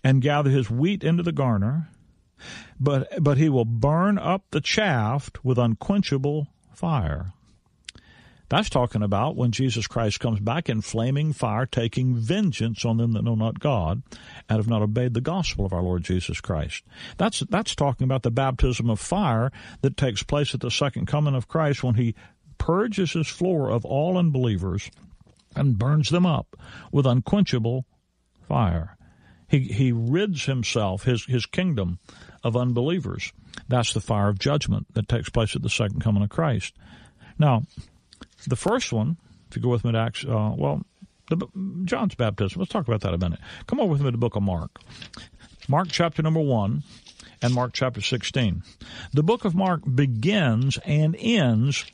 and 0.05 0.23
gather 0.23 0.51
his 0.51 0.71
wheat 0.71 1.03
into 1.03 1.23
the 1.23 1.33
garner, 1.33 1.89
but, 2.79 3.23
but 3.23 3.39
he 3.39 3.49
will 3.49 3.65
burn 3.65 4.19
up 4.19 4.45
the 4.51 4.61
chaff 4.61 5.31
with 5.43 5.59
unquenchable 5.59 6.49
fire. 6.75 7.33
That's 8.53 8.69
talking 8.69 9.03
about 9.03 9.35
when 9.35 9.51
Jesus 9.51 9.87
Christ 9.87 10.21
comes 10.21 10.39
back 10.39 10.69
in 10.69 10.83
flaming 10.83 11.33
fire, 11.33 11.65
taking 11.65 12.15
vengeance 12.15 12.85
on 12.85 12.99
them 12.99 13.13
that 13.13 13.25
know 13.25 13.35
not 13.35 13.61
God 13.61 14.03
and 14.47 14.59
have 14.59 14.69
not 14.69 14.83
obeyed 14.83 15.15
the 15.15 15.23
gospel 15.23 15.65
of 15.65 15.73
our 15.73 15.81
Lord 15.81 16.05
Jesus 16.05 16.39
Christ. 16.39 16.85
That's 17.17 17.41
that's 17.49 17.75
talking 17.75 18.05
about 18.05 18.25
the 18.25 18.31
baptism 18.31 18.91
of 18.91 19.01
fire 19.01 19.51
that 19.81 19.97
takes 19.97 20.23
place 20.23 20.53
at 20.53 20.61
the 20.61 20.71
second 20.71 21.07
coming 21.07 21.35
of 21.35 21.49
Christ 21.49 21.83
when 21.83 21.95
he 21.95 22.15
purges 22.59 23.13
his 23.13 23.27
floor 23.27 23.71
of 23.71 23.87
all 23.87 24.19
unbelievers 24.19 24.91
and 25.57 25.79
burns 25.79 26.11
them 26.11 26.27
up 26.27 26.55
with 26.93 27.07
unquenchable 27.07 27.87
fire. 28.47 28.99
He 29.49 29.61
he 29.61 29.93
rids 29.93 30.45
himself, 30.45 31.05
his 31.05 31.25
his 31.25 31.47
kingdom 31.47 32.01
of 32.45 32.55
unbelievers. 32.55 33.33
That's 33.67 33.95
the 33.95 34.01
fire 34.03 34.29
of 34.29 34.39
judgment 34.39 34.89
that 34.93 35.09
takes 35.09 35.31
place 35.31 35.57
at 35.57 35.63
the 35.63 35.71
second 35.71 36.01
coming 36.01 36.23
of 36.23 36.29
Christ. 36.29 36.75
Now, 37.39 37.63
the 38.47 38.57
first 38.57 38.93
one, 38.93 39.17
if 39.49 39.57
you 39.57 39.63
go 39.63 39.69
with 39.69 39.85
me 39.85 39.93
to 39.93 39.99
Acts, 39.99 40.25
uh, 40.25 40.55
well, 40.57 40.83
the, 41.29 41.47
John's 41.85 42.15
baptism. 42.15 42.61
Let's 42.61 42.73
talk 42.73 42.87
about 42.87 43.01
that 43.03 43.15
a 43.15 43.19
minute. 43.19 43.41
Come 43.67 43.81
on 43.81 43.89
with 43.89 44.01
me 44.01 44.07
to 44.07 44.13
the 44.13 44.19
book 44.19 44.37
of 44.37 44.43
Mark. 44.43 44.81
Mark 45.69 45.89
chapter 45.91 46.23
number 46.23 46.41
1 46.41 46.83
and 47.43 47.55
Mark 47.55 47.73
chapter 47.73 48.01
16. 48.01 48.63
The 49.13 49.23
book 49.23 49.45
of 49.45 49.55
Mark 49.55 49.83
begins 49.95 50.79
and 50.85 51.17
ends 51.19 51.85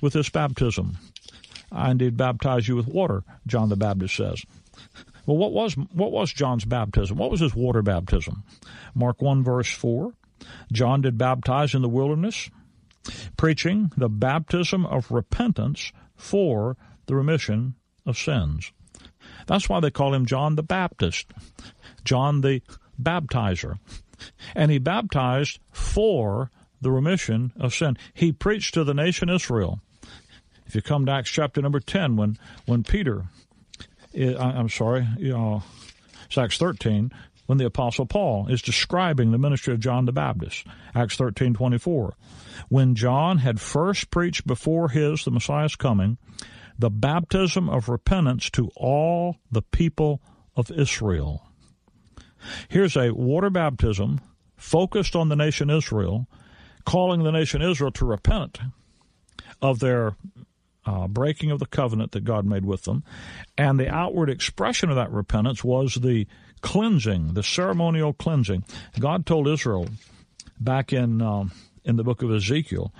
with 0.00 0.14
this 0.14 0.30
baptism. 0.30 0.98
I 1.70 1.90
indeed 1.90 2.16
baptize 2.16 2.68
you 2.68 2.76
with 2.76 2.86
water, 2.86 3.22
John 3.46 3.68
the 3.68 3.76
Baptist 3.76 4.16
says. 4.16 4.42
Well, 5.26 5.36
what 5.36 5.52
was 5.52 5.74
what 5.74 6.10
was 6.10 6.32
John's 6.32 6.64
baptism? 6.64 7.16
What 7.16 7.30
was 7.30 7.40
his 7.40 7.54
water 7.54 7.82
baptism? 7.82 8.42
Mark 8.94 9.22
1 9.22 9.44
verse 9.44 9.72
4. 9.72 10.12
John 10.72 11.00
did 11.02 11.16
baptize 11.16 11.74
in 11.74 11.82
the 11.82 11.88
wilderness 11.88 12.50
preaching 13.36 13.92
the 13.96 14.08
baptism 14.08 14.86
of 14.86 15.10
repentance 15.10 15.92
for 16.16 16.76
the 17.06 17.14
remission 17.14 17.74
of 18.06 18.18
sins. 18.18 18.72
That's 19.46 19.68
why 19.68 19.80
they 19.80 19.90
call 19.90 20.14
him 20.14 20.26
John 20.26 20.56
the 20.56 20.62
Baptist, 20.62 21.32
John 22.04 22.40
the 22.40 22.62
baptizer. 23.00 23.78
And 24.54 24.70
he 24.70 24.78
baptized 24.78 25.58
for 25.72 26.50
the 26.80 26.90
remission 26.90 27.52
of 27.58 27.74
sin. 27.74 27.96
He 28.14 28.32
preached 28.32 28.74
to 28.74 28.84
the 28.84 28.94
nation 28.94 29.28
Israel. 29.28 29.80
If 30.66 30.74
you 30.74 30.82
come 30.82 31.06
to 31.06 31.12
Acts 31.12 31.30
chapter 31.30 31.60
number 31.60 31.80
10, 31.80 32.16
when, 32.16 32.38
when 32.66 32.82
Peter, 32.82 33.24
eh, 34.14 34.34
I'm 34.36 34.68
sorry, 34.68 35.06
you 35.18 35.32
know, 35.32 35.62
it's 36.26 36.38
Acts 36.38 36.58
13, 36.58 37.12
when 37.46 37.58
the 37.58 37.66
apostle 37.66 38.06
Paul 38.06 38.48
is 38.48 38.62
describing 38.62 39.30
the 39.30 39.38
ministry 39.38 39.74
of 39.74 39.80
John 39.80 40.04
the 40.04 40.12
Baptist. 40.12 40.66
Acts 40.94 41.16
13:24. 41.16 42.14
When 42.68 42.94
John 42.94 43.38
had 43.38 43.60
first 43.60 44.10
preached 44.10 44.46
before 44.46 44.88
his 44.88 45.24
the 45.24 45.30
Messiah's 45.30 45.76
coming, 45.76 46.18
the 46.78 46.90
baptism 46.90 47.68
of 47.68 47.88
repentance 47.88 48.50
to 48.50 48.70
all 48.76 49.36
the 49.50 49.62
people 49.62 50.20
of 50.56 50.70
Israel. 50.70 51.46
Here's 52.68 52.96
a 52.96 53.12
water 53.12 53.50
baptism 53.50 54.20
focused 54.56 55.14
on 55.14 55.28
the 55.28 55.36
nation 55.36 55.70
Israel, 55.70 56.26
calling 56.84 57.22
the 57.22 57.32
nation 57.32 57.62
Israel 57.62 57.92
to 57.92 58.04
repent 58.04 58.58
of 59.60 59.78
their 59.78 60.16
uh, 60.84 61.06
breaking 61.06 61.50
of 61.50 61.58
the 61.58 61.66
covenant 61.66 62.12
that 62.12 62.24
God 62.24 62.44
made 62.44 62.64
with 62.64 62.84
them. 62.84 63.04
And 63.56 63.78
the 63.78 63.88
outward 63.88 64.28
expression 64.30 64.90
of 64.90 64.96
that 64.96 65.12
repentance 65.12 65.62
was 65.62 65.94
the 65.94 66.26
cleansing, 66.62 67.34
the 67.34 67.42
ceremonial 67.42 68.12
cleansing. 68.12 68.64
God 68.98 69.26
told 69.26 69.48
Israel 69.48 69.88
back 70.58 70.92
in 70.92 71.20
um, 71.20 71.52
in 71.84 71.96
the 71.96 72.04
book 72.04 72.22
of 72.22 72.30
Ezekiel, 72.30 72.92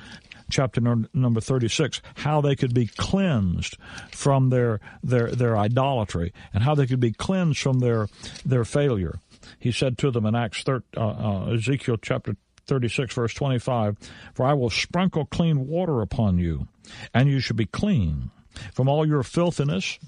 chapter 0.53 0.81
number 1.15 1.41
36 1.41 2.03
how 2.17 2.41
they 2.41 2.55
could 2.55 2.75
be 2.75 2.87
cleansed 2.87 3.79
from 4.11 4.51
their 4.51 4.81
their 5.03 5.31
their 5.31 5.57
idolatry 5.57 6.33
and 6.53 6.63
how 6.63 6.75
they 6.75 6.87
could 6.87 7.01
be 7.01 7.11
cleansed 7.11 7.59
from 7.59 7.79
their 7.79 8.09
their 8.45 8.65
failure 8.65 9.19
he 9.59 9.73
said 9.73 9.97
to 9.97 10.11
them 10.11 10.27
in 10.27 10.35
acts 10.35 10.63
3, 10.63 10.81
uh, 10.97 11.01
uh, 11.01 11.47
ezekiel 11.55 11.97
chapter 11.97 12.37
36 12.67 13.15
verse 13.15 13.35
25 13.35 13.97
for 14.35 14.45
i 14.45 14.53
will 14.53 14.71
sprinkle 14.71 15.25
clean 15.25 15.67
water 15.67 16.03
upon 16.03 16.39
you 16.39 16.69
and 17.15 17.31
you 17.31 17.41
shall 17.41 17.57
be 17.57 17.67
clean 17.67 18.31
from 18.75 18.89
all 18.89 19.07
your 19.07 19.23
filthiness 19.23 19.99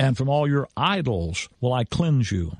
and 0.00 0.16
from 0.16 0.30
all 0.30 0.48
your 0.48 0.66
idols 0.78 1.46
will 1.60 1.74
I 1.74 1.84
cleanse 1.84 2.32
you. 2.32 2.56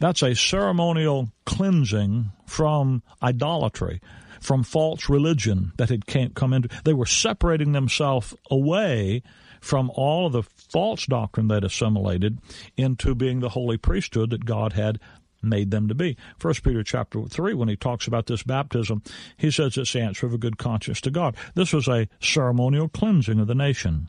That's 0.00 0.22
a 0.22 0.34
ceremonial 0.34 1.30
cleansing 1.46 2.30
from 2.44 3.02
idolatry, 3.22 4.02
from 4.38 4.64
false 4.64 5.08
religion 5.08 5.72
that 5.78 5.88
had 5.88 6.04
come 6.34 6.52
into. 6.52 6.68
They 6.84 6.92
were 6.92 7.06
separating 7.06 7.72
themselves 7.72 8.34
away 8.50 9.22
from 9.62 9.90
all 9.94 10.26
of 10.26 10.34
the 10.34 10.42
false 10.42 11.06
doctrine 11.06 11.48
they'd 11.48 11.64
assimilated 11.64 12.38
into 12.76 13.14
being 13.14 13.40
the 13.40 13.48
holy 13.48 13.78
priesthood 13.78 14.28
that 14.30 14.44
God 14.44 14.74
had 14.74 15.00
made 15.40 15.70
them 15.70 15.88
to 15.88 15.94
be. 15.94 16.18
First 16.38 16.64
Peter 16.64 16.82
chapter 16.82 17.24
three, 17.24 17.54
when 17.54 17.70
he 17.70 17.76
talks 17.76 18.06
about 18.06 18.26
this 18.26 18.42
baptism, 18.42 19.02
he 19.38 19.50
says 19.50 19.78
it's 19.78 19.94
the 19.94 20.00
answer 20.00 20.26
of 20.26 20.34
a 20.34 20.38
good 20.38 20.58
conscience 20.58 21.00
to 21.00 21.10
God. 21.10 21.34
This 21.54 21.72
was 21.72 21.88
a 21.88 22.08
ceremonial 22.20 22.90
cleansing 22.90 23.40
of 23.40 23.46
the 23.46 23.54
nation 23.54 24.08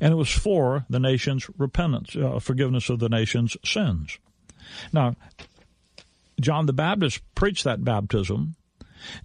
and 0.00 0.12
it 0.12 0.16
was 0.16 0.30
for 0.30 0.84
the 0.88 1.00
nation's 1.00 1.48
repentance, 1.58 2.16
uh, 2.16 2.38
forgiveness 2.38 2.88
of 2.90 2.98
the 2.98 3.08
nation's 3.08 3.56
sins. 3.64 4.18
Now, 4.92 5.16
John 6.40 6.66
the 6.66 6.72
Baptist 6.72 7.20
preached 7.34 7.64
that 7.64 7.84
baptism. 7.84 8.56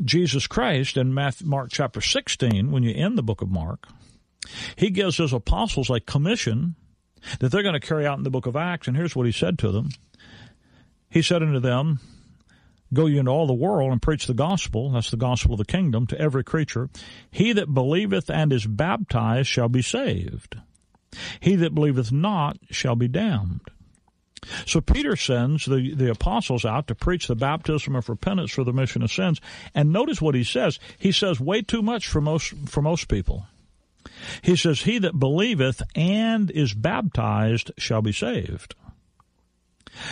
Jesus 0.04 0.48
Christ 0.48 0.98
in 0.98 1.14
Mark 1.14 1.70
chapter 1.70 2.02
16, 2.02 2.72
when 2.72 2.84
you 2.84 2.94
end 2.94 3.18
the 3.18 3.24
book 3.24 3.42
of 3.42 3.50
Mark, 3.50 3.88
he 4.76 4.90
gives 4.90 5.18
his 5.18 5.34
apostles 5.34 5.90
a 5.90 6.00
commission 6.00 6.76
that 7.40 7.52
they're 7.52 7.64
going 7.64 7.74
to 7.74 7.80
carry 7.80 8.06
out 8.06 8.18
in 8.18 8.24
the 8.24 8.30
book 8.30 8.46
of 8.46 8.56
Acts. 8.56 8.88
And 8.88 8.96
here's 8.96 9.16
what 9.16 9.26
he 9.26 9.32
said 9.32 9.58
to 9.60 9.72
them 9.72 9.90
He 11.10 11.22
said 11.22 11.42
unto 11.42 11.60
them, 11.60 12.00
Go 12.94 13.08
ye 13.08 13.18
into 13.18 13.32
all 13.32 13.48
the 13.48 13.54
world 13.54 13.92
and 13.92 14.02
preach 14.02 14.28
the 14.28 14.34
gospel, 14.34 14.92
that's 14.92 15.12
the 15.12 15.18
gospel 15.18 15.54
of 15.54 15.58
the 15.58 15.66
kingdom, 15.66 16.08
to 16.08 16.20
every 16.20 16.44
creature. 16.44 16.90
He 17.32 17.52
that 17.54 17.74
believeth 17.74 18.30
and 18.30 18.54
is 18.54 18.66
baptized 18.66 19.48
shall 19.48 19.70
be 19.70 19.82
saved. 19.82 20.58
He 21.40 21.56
that 21.56 21.74
believeth 21.74 22.12
not 22.12 22.58
shall 22.70 22.96
be 22.96 23.08
damned. 23.08 23.62
So 24.66 24.82
Peter 24.82 25.16
sends 25.16 25.66
the, 25.66 25.96
the 25.96 26.12
apostles 26.12 26.66
out 26.66 26.88
to 26.88 26.96
preach 26.96 27.28
the 27.28 27.36
baptism 27.36 27.96
of 27.96 28.10
repentance 28.10 28.52
for 28.52 28.64
the 28.64 28.72
remission 28.72 29.02
of 29.02 29.12
sins. 29.12 29.42
And 29.74 29.92
notice 29.92 30.22
what 30.22 30.36
he 30.36 30.44
says. 30.44 30.80
He 31.00 31.12
says 31.12 31.40
way 31.40 31.62
too 31.62 31.82
much 31.82 32.08
for 32.08 32.22
most 32.22 32.54
for 32.68 32.82
most 32.82 33.08
people. 33.08 33.48
He 34.42 34.56
says, 34.56 34.82
He 34.82 35.00
that 35.00 35.20
believeth 35.20 35.82
and 35.96 36.52
is 36.52 36.74
baptized 36.74 37.72
shall 37.78 38.02
be 38.02 38.12
saved. 38.12 38.76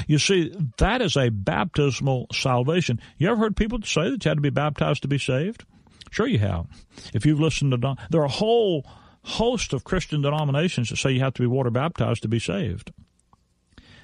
You 0.07 0.19
see, 0.19 0.55
that 0.77 1.01
is 1.01 1.15
a 1.17 1.29
baptismal 1.29 2.27
salvation. 2.33 2.99
You 3.17 3.29
ever 3.29 3.37
heard 3.37 3.55
people 3.55 3.79
say 3.83 4.09
that 4.09 4.23
you 4.23 4.29
had 4.29 4.37
to 4.37 4.41
be 4.41 4.49
baptized 4.49 5.01
to 5.03 5.07
be 5.07 5.17
saved? 5.17 5.65
Sure, 6.11 6.27
you 6.27 6.39
have. 6.39 6.67
If 7.13 7.25
you've 7.25 7.39
listened 7.39 7.71
to, 7.71 7.95
there 8.09 8.21
are 8.21 8.25
a 8.25 8.29
whole 8.29 8.85
host 9.23 9.73
of 9.73 9.83
Christian 9.83 10.21
denominations 10.21 10.89
that 10.89 10.97
say 10.97 11.11
you 11.11 11.21
have 11.21 11.33
to 11.33 11.41
be 11.41 11.47
water 11.47 11.71
baptized 11.71 12.21
to 12.23 12.27
be 12.27 12.39
saved. 12.39 12.91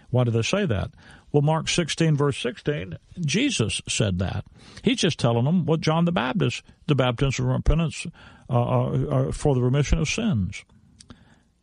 Why 0.10 0.24
do 0.24 0.32
they 0.32 0.42
say 0.42 0.66
that? 0.66 0.92
Well, 1.32 1.44
Mark 1.44 1.68
16, 1.68 2.18
verse 2.18 2.38
16, 2.40 2.98
Jesus 3.20 3.82
said 3.88 4.18
that. 4.20 4.46
He's 4.84 4.98
just 4.98 5.20
telling 5.20 5.46
them 5.46 5.66
what 5.66 5.82
John 5.82 6.06
the 6.06 6.12
Baptist, 6.12 6.64
the 6.88 6.96
baptism 6.96 7.46
of 7.46 7.52
repentance 7.52 8.08
uh, 8.50 8.54
uh, 8.54 8.90
uh, 8.90 9.32
for 9.32 9.54
the 9.54 9.62
remission 9.62 10.00
of 10.00 10.10
sins. 10.10 10.64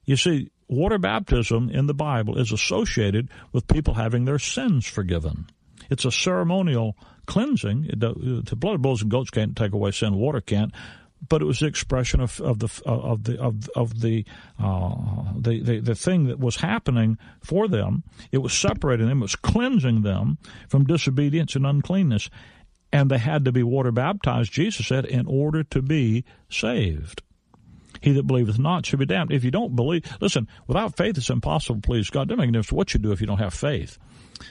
You 0.04 0.16
see, 0.16 0.50
water 0.68 0.99
baptism 0.99 1.70
in 1.70 1.87
the 1.87 1.94
Bible 1.94 2.38
is 2.38 2.52
associated 2.52 3.28
with 3.52 3.68
people 3.68 3.94
having 3.94 4.25
their 4.25 4.38
sins 4.38 4.87
forgiven. 4.87 5.46
It's 5.90 6.04
a 6.04 6.11
ceremonial 6.11 6.96
cleansing. 7.26 7.87
It, 7.90 8.00
the 8.00 8.56
blood 8.56 8.76
of 8.76 8.82
bulls 8.82 9.02
and 9.02 9.11
goats 9.11 9.30
can't 9.30 9.56
take 9.56 9.73
away 9.73 9.90
sin. 9.92 10.16
Water 10.16 10.40
can't. 10.40 10.73
But 11.28 11.40
it 11.40 11.46
was 11.46 11.61
the 11.61 11.66
expression 11.66 12.20
of, 12.20 12.40
of 12.40 12.58
the 12.58 12.82
of 12.85 13.25
the 13.25 13.40
of, 13.40 13.70
of 13.75 14.00
the, 14.00 14.25
uh, 14.58 15.32
the, 15.37 15.62
the 15.62 15.80
the 15.80 15.94
thing 15.94 16.25
that 16.25 16.38
was 16.38 16.56
happening 16.56 17.16
for 17.42 17.68
them. 17.68 18.04
It 18.30 18.38
was 18.38 18.52
separating 18.52 19.08
them. 19.08 19.18
It 19.18 19.23
was 19.23 19.37
cleansing 19.37 20.02
them 20.02 20.38
from 20.68 20.85
disobedience 20.85 21.56
and 21.56 21.66
uncleanness, 21.66 22.28
and 22.92 23.11
they 23.11 23.18
had 23.18 23.46
to 23.46 23.52
be 23.52 23.62
water 23.62 23.92
baptized. 23.92 24.52
Jesus 24.52 24.87
said, 24.87 25.06
in 25.06 25.26
order 25.26 25.64
to 25.64 25.80
be 25.80 26.25
saved. 26.50 27.23
He 28.00 28.12
that 28.12 28.26
believeth 28.26 28.58
not 28.58 28.86
shall 28.86 28.98
be 28.98 29.06
damned. 29.06 29.32
If 29.32 29.44
you 29.44 29.50
don't 29.50 29.76
believe, 29.76 30.04
listen, 30.20 30.48
without 30.66 30.96
faith 30.96 31.16
it's 31.18 31.30
impossible 31.30 31.80
to 31.80 31.86
please 31.86 32.10
God. 32.10 32.22
It 32.22 32.26
doesn't 32.26 32.40
make 32.40 32.48
a 32.48 32.52
difference 32.52 32.72
what 32.72 32.94
you 32.94 33.00
do 33.00 33.12
if 33.12 33.20
you 33.20 33.26
don't 33.26 33.38
have 33.38 33.54
faith. 33.54 33.98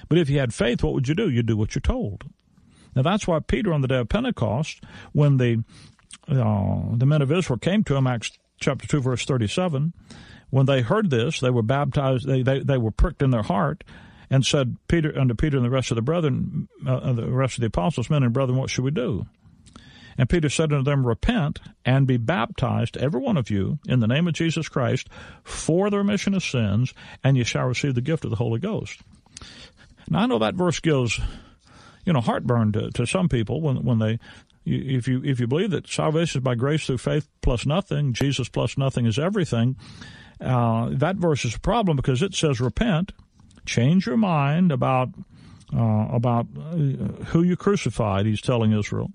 But 0.09 0.17
if 0.17 0.29
you 0.29 0.39
had 0.39 0.53
faith, 0.53 0.83
what 0.83 0.93
would 0.93 1.07
you 1.07 1.15
do? 1.15 1.29
You'd 1.29 1.45
do 1.45 1.57
what 1.57 1.75
you're 1.75 1.81
told. 1.81 2.23
Now 2.95 3.01
that's 3.01 3.27
why 3.27 3.39
Peter 3.39 3.73
on 3.73 3.81
the 3.81 3.87
day 3.87 3.99
of 3.99 4.09
Pentecost, 4.09 4.83
when 5.11 5.37
the 5.37 5.63
uh, 6.27 6.95
the 6.95 7.05
men 7.05 7.21
of 7.21 7.31
Israel 7.31 7.59
came 7.59 7.83
to 7.83 7.95
him, 7.95 8.07
Acts 8.07 8.31
chapter 8.59 8.87
two 8.87 9.01
verse 9.01 9.25
thirty 9.25 9.47
seven, 9.47 9.93
when 10.49 10.65
they 10.65 10.81
heard 10.81 11.09
this, 11.09 11.39
they 11.39 11.49
were 11.49 11.61
baptized. 11.61 12.25
They 12.25 12.41
they, 12.41 12.59
they 12.59 12.77
were 12.77 12.91
pricked 12.91 13.21
in 13.21 13.31
their 13.31 13.43
heart, 13.43 13.83
and 14.29 14.45
said 14.45 14.77
Peter 14.87 15.13
unto 15.19 15.35
Peter 15.35 15.57
and 15.57 15.65
the 15.65 15.69
rest 15.69 15.91
of 15.91 15.95
the 15.95 16.01
brethren, 16.01 16.67
uh, 16.87 17.13
the 17.13 17.29
rest 17.29 17.57
of 17.57 17.61
the 17.61 17.67
apostles, 17.67 18.09
men 18.09 18.23
and 18.23 18.33
brethren, 18.33 18.57
what 18.57 18.69
should 18.69 18.85
we 18.85 18.91
do? 18.91 19.27
And 20.17 20.29
Peter 20.29 20.49
said 20.49 20.71
unto 20.71 20.83
them, 20.83 21.05
Repent 21.05 21.59
and 21.83 22.07
be 22.07 22.17
baptized, 22.17 22.97
every 22.97 23.19
one 23.19 23.37
of 23.37 23.49
you, 23.49 23.79
in 23.87 23.99
the 23.99 24.07
name 24.07 24.27
of 24.27 24.33
Jesus 24.33 24.69
Christ, 24.69 25.07
for 25.43 25.89
the 25.89 25.97
remission 25.97 26.33
of 26.33 26.43
sins, 26.43 26.93
and 27.23 27.37
ye 27.37 27.43
shall 27.43 27.65
receive 27.65 27.95
the 27.95 28.01
gift 28.01 28.23
of 28.23 28.29
the 28.29 28.37
Holy 28.37 28.59
Ghost. 28.59 29.01
Now 30.09 30.19
I 30.19 30.25
know 30.25 30.39
that 30.39 30.55
verse 30.55 30.79
gives, 30.79 31.19
you 32.05 32.13
know, 32.13 32.21
heartburn 32.21 32.71
to, 32.73 32.91
to 32.91 33.05
some 33.05 33.27
people 33.27 33.61
when 33.61 33.83
when 33.83 33.99
they 33.99 34.19
if 34.65 35.07
you 35.07 35.21
if 35.23 35.39
you 35.39 35.47
believe 35.47 35.71
that 35.71 35.87
salvation 35.87 36.39
is 36.39 36.43
by 36.43 36.55
grace 36.55 36.85
through 36.85 36.97
faith 36.97 37.27
plus 37.41 37.65
nothing, 37.65 38.13
Jesus 38.13 38.49
plus 38.49 38.77
nothing 38.77 39.05
is 39.05 39.19
everything, 39.19 39.75
uh, 40.41 40.89
that 40.91 41.17
verse 41.17 41.45
is 41.45 41.55
a 41.55 41.59
problem 41.59 41.97
because 41.97 42.21
it 42.21 42.33
says 42.33 42.59
repent, 42.59 43.11
change 43.65 44.05
your 44.05 44.17
mind 44.17 44.71
about 44.71 45.09
uh, 45.73 46.07
about 46.11 46.47
uh, 46.57 46.75
who 47.25 47.43
you 47.43 47.55
crucified. 47.55 48.25
He's 48.25 48.41
telling 48.41 48.71
Israel, 48.71 49.11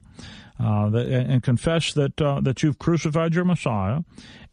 uh, 0.60 0.90
and 0.94 1.42
confess 1.42 1.92
that 1.94 2.20
uh, 2.20 2.40
that 2.42 2.62
you've 2.62 2.78
crucified 2.78 3.34
your 3.34 3.44
Messiah, 3.44 4.00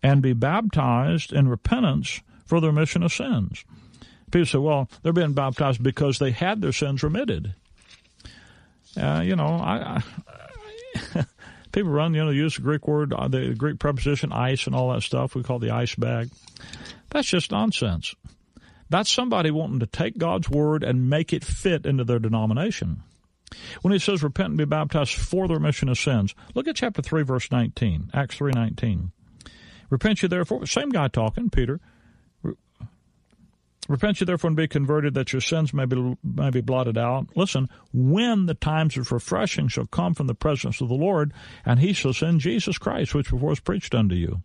and 0.01 0.21
be 0.21 0.33
baptized 0.33 1.33
in 1.33 1.47
repentance 1.47 2.21
for 2.45 2.61
the 2.61 2.67
remission 2.67 3.03
of 3.03 3.11
sins. 3.11 3.65
People 4.31 4.45
say, 4.45 4.57
well, 4.57 4.89
they're 5.03 5.13
being 5.13 5.33
baptized 5.33 5.81
because 5.81 6.19
they 6.19 6.31
had 6.31 6.61
their 6.61 6.73
sins 6.73 7.03
remitted. 7.03 7.53
Uh, 8.99 9.21
you 9.23 9.35
know, 9.35 9.45
I, 9.45 10.01
I 11.15 11.25
people 11.71 11.91
run, 11.91 12.13
you 12.13 12.23
know, 12.23 12.31
use 12.31 12.55
the 12.55 12.61
Greek 12.61 12.87
word, 12.87 13.13
uh, 13.13 13.27
the 13.27 13.53
Greek 13.53 13.79
preposition 13.79 14.31
eis 14.31 14.65
and 14.65 14.75
all 14.75 14.93
that 14.93 15.03
stuff. 15.03 15.35
We 15.35 15.43
call 15.43 15.59
the 15.59 15.71
ice 15.71 15.95
bag. 15.95 16.29
That's 17.09 17.27
just 17.27 17.51
nonsense. 17.51 18.15
That's 18.89 19.11
somebody 19.11 19.51
wanting 19.51 19.79
to 19.79 19.85
take 19.85 20.17
God's 20.17 20.49
word 20.49 20.83
and 20.83 21.09
make 21.09 21.33
it 21.33 21.43
fit 21.43 21.85
into 21.85 22.03
their 22.03 22.19
denomination. 22.19 23.03
When 23.81 23.93
he 23.93 23.99
says 23.99 24.23
repent 24.23 24.49
and 24.49 24.57
be 24.57 24.65
baptized 24.65 25.13
for 25.13 25.47
the 25.47 25.53
remission 25.55 25.89
of 25.89 25.97
sins, 25.97 26.35
look 26.53 26.67
at 26.67 26.75
chapter 26.75 27.01
3 27.01 27.23
verse 27.23 27.51
19, 27.51 28.11
Acts 28.13 28.37
3:19. 28.37 29.11
Repent 29.89 30.21
you 30.21 30.27
therefore, 30.27 30.65
same 30.65 30.89
guy 30.89 31.07
talking, 31.07 31.49
Peter. 31.49 31.79
Repent 33.87 34.19
you 34.19 34.25
therefore 34.25 34.49
and 34.49 34.57
be 34.57 34.67
converted 34.67 35.13
that 35.13 35.31
your 35.31 35.39
sins 35.39 35.73
may 35.73 35.85
be, 35.85 36.17
may 36.21 36.49
be 36.49 36.59
blotted 36.59 36.97
out. 36.97 37.27
Listen, 37.35 37.69
when 37.93 38.45
the 38.45 38.53
times 38.53 38.97
of 38.97 39.11
refreshing 39.13 39.69
shall 39.69 39.85
come 39.85 40.13
from 40.13 40.27
the 40.27 40.35
presence 40.35 40.81
of 40.81 40.89
the 40.89 40.95
Lord, 40.95 41.33
and 41.65 41.79
he 41.79 41.93
shall 41.93 42.11
send 42.11 42.41
Jesus 42.41 42.77
Christ, 42.77 43.15
which 43.15 43.31
before 43.31 43.49
was 43.49 43.61
preached 43.61 43.95
unto 43.95 44.15
you. 44.15 44.43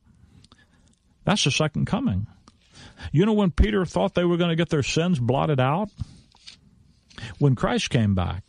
That's 1.24 1.42
the 1.42 1.50
second 1.50 1.86
coming. 1.86 2.28
You 3.10 3.26
know 3.26 3.32
when 3.32 3.50
Peter 3.50 3.84
thought 3.84 4.14
they 4.14 4.24
were 4.24 4.36
going 4.36 4.50
to 4.50 4.56
get 4.56 4.68
their 4.68 4.84
sins 4.84 5.18
blotted 5.18 5.58
out? 5.58 5.90
When 7.38 7.56
Christ 7.56 7.90
came 7.90 8.14
back. 8.14 8.44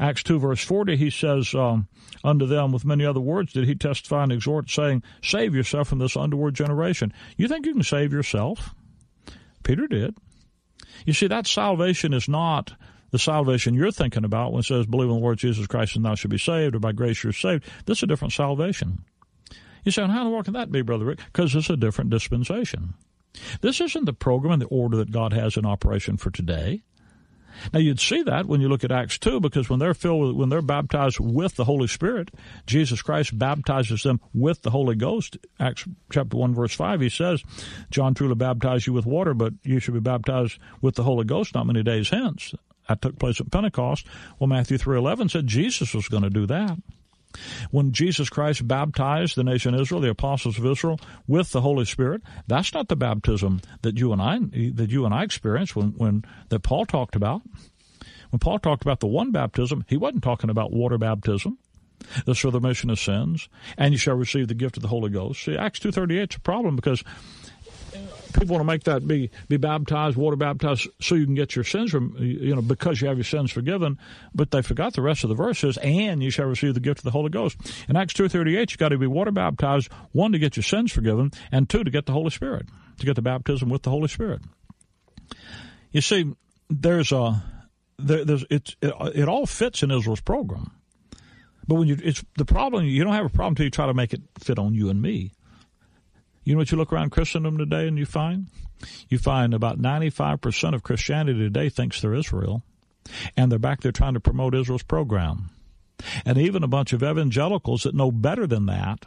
Acts 0.00 0.22
2 0.22 0.38
verse 0.38 0.64
40, 0.64 0.96
he 0.96 1.10
says, 1.10 1.54
um, 1.54 1.86
unto 2.24 2.46
them 2.46 2.72
with 2.72 2.86
many 2.86 3.04
other 3.04 3.20
words 3.20 3.52
did 3.52 3.66
he 3.66 3.74
testify 3.74 4.22
and 4.22 4.32
exhort, 4.32 4.70
saying, 4.70 5.02
Save 5.22 5.54
yourself 5.54 5.88
from 5.88 5.98
this 5.98 6.16
underworld 6.16 6.54
generation. 6.54 7.12
You 7.36 7.46
think 7.46 7.66
you 7.66 7.74
can 7.74 7.82
save 7.82 8.12
yourself? 8.12 8.74
Peter 9.62 9.86
did. 9.86 10.16
You 11.04 11.12
see, 11.12 11.26
that 11.26 11.46
salvation 11.46 12.14
is 12.14 12.28
not 12.28 12.72
the 13.10 13.18
salvation 13.18 13.74
you're 13.74 13.92
thinking 13.92 14.24
about 14.24 14.52
when 14.52 14.60
it 14.60 14.66
says, 14.66 14.86
Believe 14.86 15.10
in 15.10 15.16
the 15.16 15.20
Lord 15.20 15.38
Jesus 15.38 15.66
Christ 15.66 15.96
and 15.96 16.04
thou 16.04 16.14
shalt 16.14 16.30
be 16.30 16.38
saved, 16.38 16.74
or 16.74 16.80
by 16.80 16.92
grace 16.92 17.22
you're 17.22 17.32
saved. 17.34 17.64
This 17.84 17.98
is 17.98 18.04
a 18.04 18.06
different 18.06 18.32
salvation. 18.32 19.04
You 19.84 19.92
say, 19.92 20.06
how 20.06 20.18
in 20.18 20.24
the 20.24 20.30
world 20.30 20.44
can 20.44 20.54
that 20.54 20.72
be, 20.72 20.82
Brother 20.82 21.06
Rick? 21.06 21.20
Because 21.26 21.54
it's 21.54 21.70
a 21.70 21.76
different 21.76 22.10
dispensation. 22.10 22.94
This 23.60 23.80
isn't 23.80 24.04
the 24.04 24.12
program 24.12 24.54
and 24.54 24.62
the 24.62 24.66
order 24.66 24.96
that 24.98 25.12
God 25.12 25.32
has 25.32 25.56
in 25.56 25.64
operation 25.64 26.16
for 26.16 26.30
today. 26.30 26.82
Now 27.72 27.80
you'd 27.80 28.00
see 28.00 28.22
that 28.22 28.46
when 28.46 28.60
you 28.60 28.68
look 28.68 28.84
at 28.84 28.92
Acts 28.92 29.18
2 29.18 29.40
because 29.40 29.68
when 29.68 29.78
they're 29.78 29.94
filled 29.94 30.28
with, 30.28 30.36
when 30.36 30.48
they're 30.48 30.62
baptized 30.62 31.18
with 31.20 31.56
the 31.56 31.64
Holy 31.64 31.86
Spirit, 31.86 32.30
Jesus 32.66 33.02
Christ 33.02 33.38
baptizes 33.38 34.02
them 34.02 34.20
with 34.32 34.62
the 34.62 34.70
Holy 34.70 34.96
Ghost. 34.96 35.36
Acts 35.58 35.86
chapter 36.10 36.36
1 36.36 36.54
verse 36.54 36.74
5 36.74 37.00
he 37.00 37.08
says, 37.08 37.42
John 37.90 38.14
truly 38.14 38.34
baptized 38.34 38.86
you 38.86 38.92
with 38.92 39.06
water, 39.06 39.34
but 39.34 39.54
you 39.62 39.80
should 39.80 39.94
be 39.94 40.00
baptized 40.00 40.58
with 40.80 40.94
the 40.94 41.04
Holy 41.04 41.24
Ghost 41.24 41.54
not 41.54 41.66
many 41.66 41.82
days 41.82 42.10
hence. 42.10 42.54
That 42.88 43.00
took 43.02 43.18
place 43.18 43.40
at 43.40 43.52
Pentecost. 43.52 44.06
Well, 44.38 44.48
Matthew 44.48 44.76
3:11 44.76 45.30
said 45.30 45.46
Jesus 45.46 45.94
was 45.94 46.08
going 46.08 46.24
to 46.24 46.30
do 46.30 46.46
that. 46.46 46.76
When 47.70 47.92
Jesus 47.92 48.28
Christ 48.28 48.66
baptized 48.66 49.36
the 49.36 49.44
nation 49.44 49.74
Israel, 49.74 50.00
the 50.00 50.10
apostles 50.10 50.58
of 50.58 50.66
Israel, 50.66 50.98
with 51.28 51.50
the 51.52 51.60
Holy 51.60 51.84
Spirit, 51.84 52.22
that's 52.46 52.74
not 52.74 52.88
the 52.88 52.96
baptism 52.96 53.60
that 53.82 53.96
you 53.96 54.12
and 54.12 54.20
I 54.20 54.38
that 54.72 54.90
you 54.90 55.04
and 55.04 55.14
I 55.14 55.22
experienced 55.22 55.76
when, 55.76 55.90
when 55.90 56.24
that 56.48 56.60
Paul 56.60 56.86
talked 56.86 57.14
about. 57.14 57.42
When 58.30 58.38
Paul 58.40 58.58
talked 58.58 58.82
about 58.82 59.00
the 59.00 59.06
one 59.06 59.32
baptism, 59.32 59.84
he 59.88 59.96
wasn't 59.96 60.22
talking 60.22 60.50
about 60.50 60.72
water 60.72 60.98
baptism. 60.98 61.58
This 62.26 62.38
for 62.38 62.50
the 62.50 62.60
remission 62.60 62.90
of 62.90 62.98
sins, 62.98 63.48
and 63.76 63.92
you 63.92 63.98
shall 63.98 64.14
receive 64.14 64.48
the 64.48 64.54
gift 64.54 64.76
of 64.76 64.82
the 64.82 64.88
Holy 64.88 65.10
Ghost. 65.10 65.44
See, 65.44 65.56
Acts 65.56 65.78
two 65.78 65.92
thirty 65.92 66.18
eight 66.18 66.32
is 66.32 66.36
a 66.36 66.40
problem 66.40 66.74
because 66.74 67.04
people 68.40 68.54
want 68.54 68.62
to 68.62 68.72
make 68.72 68.84
that 68.84 69.06
be 69.06 69.30
be 69.48 69.56
baptized, 69.56 70.16
water 70.16 70.36
baptized, 70.36 70.88
so 71.00 71.14
you 71.14 71.26
can 71.26 71.34
get 71.34 71.54
your 71.54 71.64
sins, 71.64 71.90
from, 71.90 72.16
you 72.18 72.54
know, 72.54 72.62
because 72.62 73.00
you 73.00 73.06
have 73.06 73.16
your 73.16 73.24
sins 73.24 73.52
forgiven. 73.52 73.98
But 74.34 74.50
they 74.50 74.62
forgot 74.62 74.94
the 74.94 75.02
rest 75.02 75.22
of 75.22 75.28
the 75.28 75.36
verses, 75.36 75.76
and 75.78 76.22
you 76.22 76.30
shall 76.30 76.46
receive 76.46 76.74
the 76.74 76.80
gift 76.80 77.00
of 77.00 77.04
the 77.04 77.10
Holy 77.12 77.30
Ghost. 77.30 77.56
In 77.88 77.96
Acts 77.96 78.14
two 78.14 78.28
thirty 78.28 78.56
eight, 78.56 78.72
you 78.72 78.76
got 78.76 78.88
to 78.88 78.98
be 78.98 79.06
water 79.06 79.30
baptized, 79.30 79.92
one 80.12 80.32
to 80.32 80.38
get 80.38 80.56
your 80.56 80.64
sins 80.64 80.90
forgiven, 80.90 81.30
and 81.52 81.68
two 81.68 81.84
to 81.84 81.90
get 81.90 82.06
the 82.06 82.12
Holy 82.12 82.30
Spirit, 82.30 82.66
to 82.98 83.06
get 83.06 83.14
the 83.14 83.22
baptism 83.22 83.68
with 83.68 83.82
the 83.82 83.90
Holy 83.90 84.08
Spirit. 84.08 84.40
You 85.92 86.00
see, 86.00 86.34
there's 86.68 87.12
a 87.12 87.42
there, 87.98 88.24
there's 88.24 88.44
it, 88.50 88.74
it 88.80 88.94
it 89.14 89.28
all 89.28 89.46
fits 89.46 89.82
in 89.82 89.90
Israel's 89.90 90.20
program. 90.20 90.72
But 91.68 91.74
when 91.76 91.88
you, 91.88 91.96
it's 92.02 92.24
the 92.36 92.44
problem, 92.44 92.84
you 92.84 93.04
don't 93.04 93.12
have 93.12 93.26
a 93.26 93.28
problem 93.28 93.52
until 93.52 93.66
you 93.66 93.70
try 93.70 93.86
to 93.86 93.94
make 93.94 94.12
it 94.12 94.22
fit 94.40 94.58
on 94.58 94.74
you 94.74 94.88
and 94.88 95.00
me. 95.00 95.34
You 96.42 96.54
know 96.54 96.58
what 96.58 96.70
you 96.70 96.78
look 96.78 96.92
around 96.92 97.10
Christendom 97.10 97.58
today 97.58 97.86
and 97.86 97.98
you 97.98 98.06
find? 98.06 98.46
You 99.08 99.18
find 99.18 99.52
about 99.52 99.78
95% 99.78 100.74
of 100.74 100.82
Christianity 100.82 101.38
today 101.38 101.68
thinks 101.68 102.00
they're 102.00 102.14
Israel, 102.14 102.62
and 103.36 103.52
they're 103.52 103.58
back 103.58 103.80
there 103.80 103.92
trying 103.92 104.14
to 104.14 104.20
promote 104.20 104.54
Israel's 104.54 104.82
program. 104.82 105.50
And 106.24 106.38
even 106.38 106.62
a 106.62 106.68
bunch 106.68 106.94
of 106.94 107.02
evangelicals 107.02 107.82
that 107.82 107.94
know 107.94 108.10
better 108.10 108.46
than 108.46 108.66
that 108.66 109.04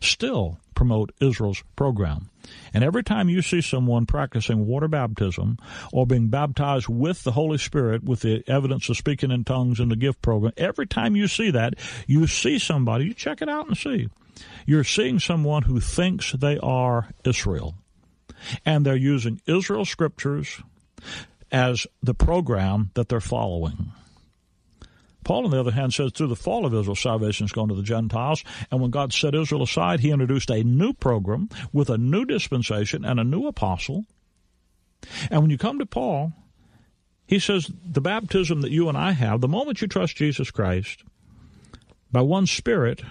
still 0.00 0.58
promote 0.74 1.12
Israel's 1.20 1.62
program. 1.76 2.30
And 2.74 2.82
every 2.82 3.04
time 3.04 3.28
you 3.28 3.42
see 3.42 3.60
someone 3.60 4.06
practicing 4.06 4.66
water 4.66 4.88
baptism 4.88 5.58
or 5.92 6.06
being 6.06 6.28
baptized 6.28 6.88
with 6.88 7.22
the 7.22 7.32
Holy 7.32 7.58
Spirit 7.58 8.04
with 8.04 8.20
the 8.20 8.42
evidence 8.46 8.88
of 8.88 8.96
speaking 8.96 9.30
in 9.30 9.44
tongues 9.44 9.80
in 9.80 9.88
the 9.88 9.96
gift 9.96 10.22
program, 10.22 10.52
every 10.56 10.86
time 10.86 11.14
you 11.16 11.28
see 11.28 11.50
that, 11.50 11.74
you 12.06 12.26
see 12.26 12.58
somebody, 12.58 13.06
you 13.06 13.14
check 13.14 13.42
it 13.42 13.48
out 13.48 13.68
and 13.68 13.76
see. 13.76 14.08
You're 14.66 14.84
seeing 14.84 15.18
someone 15.18 15.62
who 15.62 15.80
thinks 15.80 16.32
they 16.32 16.58
are 16.58 17.08
Israel. 17.24 17.74
And 18.64 18.84
they're 18.84 18.96
using 18.96 19.40
Israel 19.46 19.84
scriptures 19.84 20.60
as 21.50 21.86
the 22.02 22.14
program 22.14 22.90
that 22.94 23.08
they're 23.08 23.20
following. 23.20 23.92
Paul, 25.24 25.44
on 25.44 25.52
the 25.52 25.60
other 25.60 25.70
hand, 25.70 25.94
says 25.94 26.12
through 26.12 26.28
the 26.28 26.36
fall 26.36 26.66
of 26.66 26.74
Israel, 26.74 26.96
salvation 26.96 27.44
is 27.44 27.52
going 27.52 27.68
to 27.68 27.74
the 27.74 27.82
Gentiles. 27.82 28.42
And 28.70 28.80
when 28.80 28.90
God 28.90 29.12
set 29.12 29.34
Israel 29.34 29.62
aside, 29.62 30.00
he 30.00 30.10
introduced 30.10 30.50
a 30.50 30.64
new 30.64 30.92
program 30.92 31.48
with 31.72 31.90
a 31.90 31.98
new 31.98 32.24
dispensation 32.24 33.04
and 33.04 33.20
a 33.20 33.24
new 33.24 33.46
apostle. 33.46 34.04
And 35.30 35.42
when 35.42 35.50
you 35.50 35.58
come 35.58 35.78
to 35.78 35.86
Paul, 35.86 36.32
he 37.26 37.38
says 37.38 37.70
the 37.84 38.00
baptism 38.00 38.62
that 38.62 38.72
you 38.72 38.88
and 38.88 38.98
I 38.98 39.12
have, 39.12 39.40
the 39.40 39.48
moment 39.48 39.80
you 39.80 39.86
trust 39.86 40.16
Jesus 40.16 40.50
Christ, 40.50 41.04
by 42.10 42.20
one 42.20 42.46
Spirit, 42.46 43.02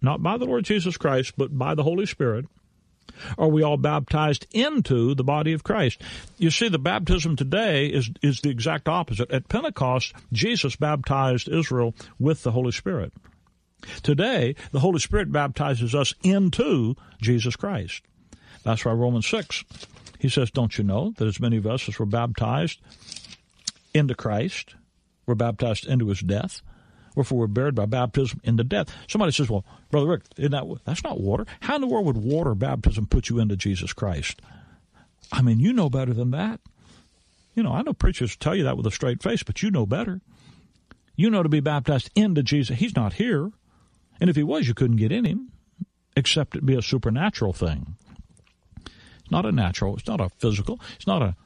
not 0.00 0.22
by 0.22 0.36
the 0.36 0.44
Lord 0.44 0.64
Jesus 0.64 0.96
Christ, 0.96 1.34
but 1.36 1.56
by 1.56 1.74
the 1.74 1.82
Holy 1.82 2.06
Spirit, 2.06 2.46
are 3.38 3.48
we 3.48 3.62
all 3.62 3.76
baptized 3.76 4.46
into 4.52 5.14
the 5.14 5.24
body 5.24 5.52
of 5.52 5.64
Christ? 5.64 6.00
You 6.38 6.50
see, 6.50 6.68
the 6.68 6.78
baptism 6.78 7.36
today 7.36 7.86
is, 7.86 8.10
is 8.22 8.40
the 8.40 8.50
exact 8.50 8.88
opposite. 8.88 9.30
At 9.30 9.48
Pentecost, 9.48 10.14
Jesus 10.32 10.76
baptized 10.76 11.48
Israel 11.48 11.94
with 12.18 12.42
the 12.42 12.52
Holy 12.52 12.72
Spirit. 12.72 13.12
Today, 14.02 14.54
the 14.72 14.80
Holy 14.80 14.98
Spirit 14.98 15.32
baptizes 15.32 15.94
us 15.94 16.14
into 16.22 16.96
Jesus 17.20 17.56
Christ. 17.56 18.02
That's 18.62 18.84
why 18.84 18.92
Romans 18.92 19.26
6, 19.26 19.64
he 20.18 20.28
says, 20.28 20.50
Don't 20.50 20.76
you 20.76 20.84
know 20.84 21.14
that 21.16 21.26
as 21.26 21.40
many 21.40 21.56
of 21.56 21.66
us 21.66 21.88
as 21.88 21.98
were 21.98 22.06
baptized 22.06 22.80
into 23.94 24.14
Christ, 24.14 24.74
were 25.26 25.34
baptized 25.34 25.86
into 25.86 26.08
his 26.08 26.20
death? 26.20 26.60
Wherefore 27.14 27.38
we're 27.38 27.46
buried 27.48 27.74
by 27.74 27.86
baptism 27.86 28.40
into 28.44 28.64
death. 28.64 28.88
Somebody 29.08 29.32
says, 29.32 29.50
Well, 29.50 29.64
Brother 29.90 30.08
Rick, 30.08 30.22
that, 30.36 30.80
that's 30.84 31.04
not 31.04 31.20
water. 31.20 31.46
How 31.60 31.74
in 31.74 31.80
the 31.80 31.86
world 31.86 32.06
would 32.06 32.16
water 32.16 32.54
baptism 32.54 33.06
put 33.06 33.28
you 33.28 33.38
into 33.38 33.56
Jesus 33.56 33.92
Christ? 33.92 34.40
I 35.32 35.42
mean, 35.42 35.60
you 35.60 35.72
know 35.72 35.90
better 35.90 36.12
than 36.12 36.30
that. 36.32 36.60
You 37.54 37.62
know, 37.62 37.72
I 37.72 37.82
know 37.82 37.92
preachers 37.92 38.36
tell 38.36 38.54
you 38.54 38.64
that 38.64 38.76
with 38.76 38.86
a 38.86 38.90
straight 38.90 39.22
face, 39.22 39.42
but 39.42 39.62
you 39.62 39.70
know 39.70 39.86
better. 39.86 40.20
You 41.16 41.30
know 41.30 41.42
to 41.42 41.48
be 41.48 41.60
baptized 41.60 42.10
into 42.14 42.42
Jesus. 42.42 42.78
He's 42.78 42.96
not 42.96 43.14
here. 43.14 43.50
And 44.20 44.30
if 44.30 44.36
he 44.36 44.42
was, 44.42 44.68
you 44.68 44.74
couldn't 44.74 44.96
get 44.96 45.12
in 45.12 45.24
him, 45.24 45.50
except 46.16 46.56
it 46.56 46.64
be 46.64 46.76
a 46.76 46.82
supernatural 46.82 47.52
thing. 47.52 47.96
It's 48.86 49.30
not 49.30 49.46
a 49.46 49.52
natural, 49.52 49.96
it's 49.96 50.06
not 50.06 50.20
a 50.20 50.28
physical, 50.28 50.80
it's 50.96 51.06
not 51.06 51.22
a 51.22 51.36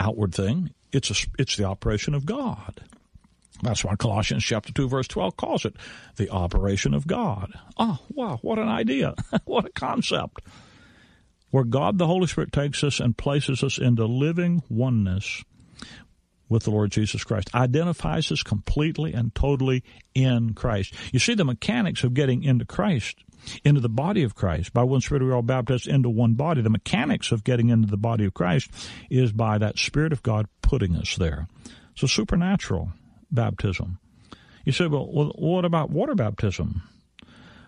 outward 0.00 0.34
thing. 0.34 0.70
It's 0.92 1.10
a, 1.10 1.26
it's 1.38 1.56
the 1.56 1.64
operation 1.64 2.14
of 2.14 2.24
God. 2.24 2.80
That's 3.62 3.84
why 3.84 3.96
Colossians 3.96 4.44
chapter 4.44 4.72
2 4.72 4.88
verse 4.88 5.08
12 5.08 5.36
calls 5.36 5.64
it 5.64 5.74
the 6.16 6.30
operation 6.30 6.94
of 6.94 7.06
God. 7.06 7.52
Oh, 7.76 7.98
wow, 8.10 8.38
what 8.42 8.58
an 8.58 8.68
idea. 8.68 9.14
what 9.44 9.64
a 9.64 9.70
concept. 9.70 10.40
Where 11.50 11.64
God 11.64 11.98
the 11.98 12.06
Holy 12.06 12.26
Spirit 12.26 12.52
takes 12.52 12.84
us 12.84 13.00
and 13.00 13.16
places 13.16 13.62
us 13.62 13.78
into 13.78 14.04
living 14.04 14.62
oneness 14.68 15.42
with 16.48 16.62
the 16.64 16.70
Lord 16.70 16.90
Jesus 16.90 17.24
Christ, 17.24 17.54
identifies 17.54 18.32
us 18.32 18.42
completely 18.42 19.12
and 19.12 19.34
totally 19.34 19.82
in 20.14 20.54
Christ. 20.54 20.94
You 21.12 21.18
see 21.18 21.34
the 21.34 21.44
mechanics 21.44 22.04
of 22.04 22.14
getting 22.14 22.42
into 22.42 22.64
Christ, 22.64 23.18
into 23.64 23.80
the 23.80 23.88
body 23.88 24.22
of 24.22 24.34
Christ. 24.34 24.72
By 24.72 24.82
one 24.82 25.00
Spirit 25.00 25.22
we 25.22 25.30
are 25.30 25.34
all 25.34 25.42
baptized 25.42 25.86
into 25.86 26.08
one 26.08 26.34
body. 26.34 26.62
The 26.62 26.70
mechanics 26.70 27.32
of 27.32 27.44
getting 27.44 27.68
into 27.68 27.88
the 27.88 27.96
body 27.96 28.24
of 28.24 28.34
Christ 28.34 28.70
is 29.10 29.32
by 29.32 29.58
that 29.58 29.78
Spirit 29.78 30.12
of 30.12 30.22
God 30.22 30.46
putting 30.62 30.96
us 30.96 31.16
there. 31.16 31.48
So 31.94 32.06
supernatural 32.06 32.92
baptism. 33.30 33.98
You 34.64 34.72
say, 34.72 34.86
well, 34.86 35.06
what 35.06 35.64
about 35.64 35.90
water 35.90 36.14
baptism? 36.14 36.82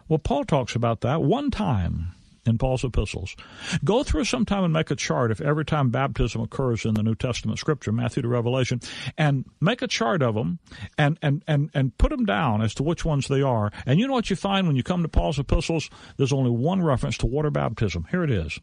Well, 0.09 0.19
Paul 0.19 0.45
talks 0.45 0.75
about 0.75 1.03
that 1.03 1.23
one 1.23 1.51
time 1.51 2.15
in 2.47 2.59
Paul's 2.59 2.85
epistles. 2.85 3.37
Go 3.85 4.03
through 4.03 4.25
sometime 4.25 4.65
and 4.65 4.73
make 4.73 4.91
a 4.91 4.97
chart 4.97 5.31
if 5.31 5.41
every 5.41 5.65
time 5.65 5.91
baptism 5.91 6.41
occurs 6.41 6.85
in 6.85 6.95
the 6.95 7.03
New 7.03 7.15
Testament 7.15 7.59
scripture, 7.59 7.93
Matthew 7.93 8.23
to 8.23 8.29
Revelation, 8.29 8.81
and 9.17 9.45
make 9.61 9.83
a 9.83 9.87
chart 9.87 10.23
of 10.23 10.35
them 10.35 10.59
and, 10.99 11.19
and, 11.23 11.43
and, 11.47 11.71
and 11.75 11.97
put 11.99 12.11
them 12.11 12.25
down 12.25 12.63
as 12.63 12.75
to 12.75 12.83
which 12.83 13.05
ones 13.05 13.29
they 13.29 13.43
are. 13.43 13.71
And 13.87 13.99
you 13.99 14.07
know 14.07 14.15
what 14.15 14.31
you 14.31 14.37
find 14.37 14.67
when 14.67 14.77
you 14.77 14.83
come 14.83 15.03
to 15.03 15.09
Paul's 15.09 15.39
epistles? 15.39 15.91
There's 16.17 16.33
only 16.33 16.51
one 16.51 16.83
reference 16.83 17.19
to 17.19 17.27
water 17.27 17.51
baptism. 17.51 18.07
Here 18.11 18.25
it 18.25 18.31
is. 18.31 18.59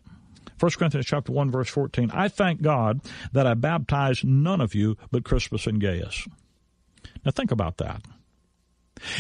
1 0.60 0.72
Corinthians 0.72 1.06
chapter 1.06 1.32
1 1.32 1.52
verse 1.52 1.70
14. 1.70 2.12
I 2.12 2.30
thank 2.30 2.62
God 2.62 3.02
that 3.32 3.46
I 3.46 3.54
baptized 3.54 4.26
none 4.26 4.60
of 4.60 4.74
you 4.74 4.98
but 5.12 5.24
Crispus 5.24 5.68
and 5.68 5.80
Gaius. 5.80 6.28
Now 7.28 7.32
think 7.32 7.52
about 7.52 7.76
that. 7.80 8.04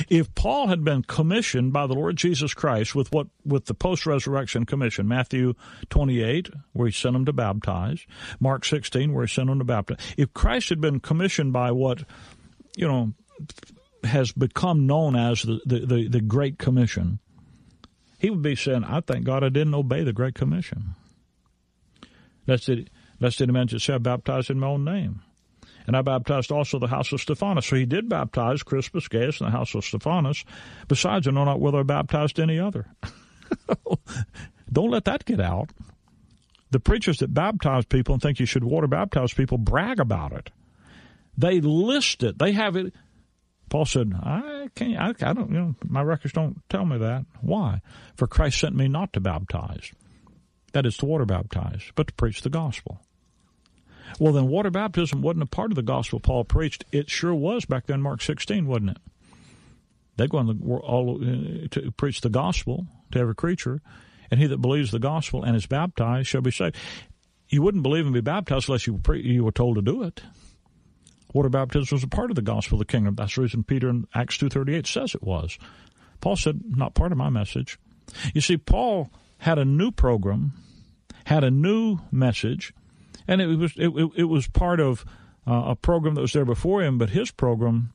If 0.08 0.34
Paul 0.34 0.68
had 0.68 0.86
been 0.86 1.04
commissioned 1.04 1.74
by 1.74 1.88
the 1.88 1.94
Lord 1.94 2.16
Jesus 2.16 2.54
Christ 2.54 2.96
with 2.96 3.12
what 3.12 3.28
with 3.44 3.66
the 3.66 3.74
post-resurrection 3.74 4.66
commission, 4.66 5.10
Matthew 5.10 5.56
28, 5.90 6.50
where 6.72 6.88
he 6.88 6.94
sent 6.94 7.18
him 7.18 7.26
to 7.26 7.34
baptize, 7.34 8.08
Mark 8.40 8.64
16, 8.64 9.14
where 9.14 9.26
he 9.26 9.34
sent 9.34 9.50
him 9.50 9.60
to 9.60 9.66
baptize. 9.66 9.98
If 10.16 10.34
Christ 10.34 10.70
had 10.70 10.80
been 10.80 11.02
commissioned 11.02 11.52
by 11.52 11.72
what, 11.72 12.06
you 12.78 12.88
know, 12.88 13.12
has 14.06 14.32
become 14.32 14.88
known 14.88 15.18
as 15.18 15.42
the, 15.42 15.60
the, 15.66 15.86
the, 15.86 16.08
the 16.08 16.22
Great 16.22 16.58
Commission, 16.58 17.20
he 18.20 18.30
would 18.30 18.42
be 18.42 18.56
saying, 18.56 18.86
I 18.86 19.02
thank 19.02 19.26
God 19.26 19.44
I 19.44 19.50
didn't 19.50 19.76
obey 19.76 20.06
the 20.06 20.14
Great 20.14 20.34
Commission. 20.34 20.96
Lest 22.48 22.70
it, 22.70 22.90
lest 23.20 23.42
it 23.42 23.52
meant 23.52 23.72
to 23.72 23.80
say, 23.80 23.96
I 23.96 23.98
baptized 23.98 24.50
in 24.50 24.62
my 24.62 24.68
own 24.68 24.86
name 24.86 25.24
and 25.88 25.96
I 25.96 26.02
baptized 26.02 26.52
also 26.52 26.80
the 26.80 26.88
house 26.88 27.14
of 27.14 27.22
Stephanas. 27.22 27.66
So 27.66 27.78
he 27.78 27.86
did 27.86 28.10
baptize 28.10 28.62
Crispus, 28.62 29.08
Gaius, 29.08 29.40
and 29.40 29.48
the 29.48 29.52
house 29.52 29.74
of 29.74 29.86
Stephanas. 29.86 30.44
Besides, 30.90 31.28
I 31.28 31.32
know 31.32 31.46
not 31.46 31.62
whether 31.62 31.80
I 31.80 31.84
baptized 31.84 32.40
any 32.40 32.60
other. 32.60 32.88
Don't 34.72 34.92
let 34.92 35.06
that 35.06 35.24
get 35.24 35.40
out. 35.40 35.72
The 36.72 36.82
preachers 36.82 37.20
that 37.20 37.34
baptize 37.34 37.86
people 37.86 38.14
and 38.14 38.22
think 38.22 38.42
you 38.42 38.46
should 38.46 38.66
water 38.66 38.88
baptize 38.88 39.34
people 39.34 39.58
brag 39.58 40.02
about 40.02 40.34
it. 40.34 40.52
They 41.38 41.62
list 41.62 42.22
it. 42.24 42.38
They 42.38 42.52
have 42.52 42.76
it. 42.76 42.94
Paul 43.70 43.86
said, 43.86 44.14
I 44.14 44.68
can't, 44.76 44.98
I, 44.98 45.30
I 45.30 45.34
don't, 45.34 45.52
you 45.52 45.58
know, 45.58 45.76
my 45.86 46.02
records 46.02 46.34
don't 46.34 46.62
tell 46.70 46.86
me 46.86 46.98
that. 46.98 47.26
Why? 47.42 47.82
For 48.16 48.28
Christ 48.28 48.60
sent 48.60 48.76
me 48.76 48.90
not 48.90 49.14
to 49.14 49.22
baptize. 49.22 49.92
That 50.74 50.86
is 50.86 50.98
to 50.98 51.06
water 51.06 51.26
baptize, 51.26 51.92
but 51.96 52.08
to 52.08 52.14
preach 52.14 52.42
the 52.42 52.50
gospel. 52.50 53.00
Well, 54.20 54.34
then 54.34 54.48
water 54.48 54.72
baptism 54.72 55.22
wasn't 55.22 55.44
a 55.44 55.48
part 55.48 55.72
of 55.72 55.76
the 55.76 55.84
gospel 55.84 56.20
Paul 56.20 56.44
preached. 56.44 56.86
It 56.92 57.10
sure 57.10 57.36
was 57.36 57.66
back 57.66 57.88
then, 57.88 58.02
Mark 58.02 58.22
16, 58.22 58.66
wasn't 58.66 58.92
it? 58.92 58.98
They 60.18 60.28
go 60.28 60.40
on 60.40 60.48
the, 60.48 60.76
all, 60.78 61.22
uh, 61.22 61.68
to 61.72 61.92
preach 61.92 62.22
the 62.22 62.30
gospel 62.30 62.88
to 63.12 63.20
every 63.20 63.36
creature, 63.36 63.82
and 64.32 64.40
he 64.40 64.48
that 64.48 64.62
believes 64.62 64.92
the 64.92 65.00
gospel 65.00 65.44
and 65.44 65.56
is 65.56 65.68
baptized 65.68 66.28
shall 66.28 66.42
be 66.42 66.52
saved. 66.52 66.76
You 67.50 67.62
wouldn't 67.62 67.84
believe 67.84 68.06
and 68.06 68.14
be 68.14 68.22
baptized 68.22 68.68
unless 68.68 68.88
you, 68.88 68.98
pre- 68.98 69.22
you 69.22 69.44
were 69.44 69.52
told 69.52 69.76
to 69.76 69.82
do 69.82 70.04
it. 70.04 70.22
Water 71.34 71.50
baptism 71.50 71.96
was 71.96 72.04
a 72.04 72.08
part 72.08 72.32
of 72.32 72.36
the 72.36 72.42
gospel 72.42 72.76
of 72.76 72.80
the 72.80 72.92
kingdom. 72.92 73.16
That's 73.16 73.36
the 73.36 73.42
reason 73.42 73.64
Peter 73.64 73.90
in 73.90 74.08
Acts 74.14 74.38
2.38 74.38 74.88
says 74.88 75.14
it 75.14 75.24
was. 75.24 75.58
Paul 76.20 76.36
said, 76.36 76.62
not 76.66 76.96
part 76.96 77.12
of 77.12 77.18
my 77.18 77.30
message. 77.30 77.78
You 78.34 78.42
see, 78.42 78.58
Paul 78.58 79.12
had 79.40 79.60
a 79.60 79.66
new 79.66 79.92
program, 79.92 80.54
had 81.26 81.44
a 81.44 81.52
new 81.52 82.00
message, 82.12 82.74
and 83.28 83.42
it 83.42 83.48
was 83.48 83.74
it, 83.78 83.90
it, 83.90 84.12
it 84.16 84.24
was 84.24 84.48
part 84.48 84.80
of 84.80 85.06
uh, 85.46 85.64
a 85.68 85.76
program 85.76 86.16
that 86.16 86.22
was 86.22 86.34
there 86.34 86.46
before 86.46 86.84
him. 86.84 86.98
But 86.98 87.10
his 87.10 87.32
program, 87.32 87.94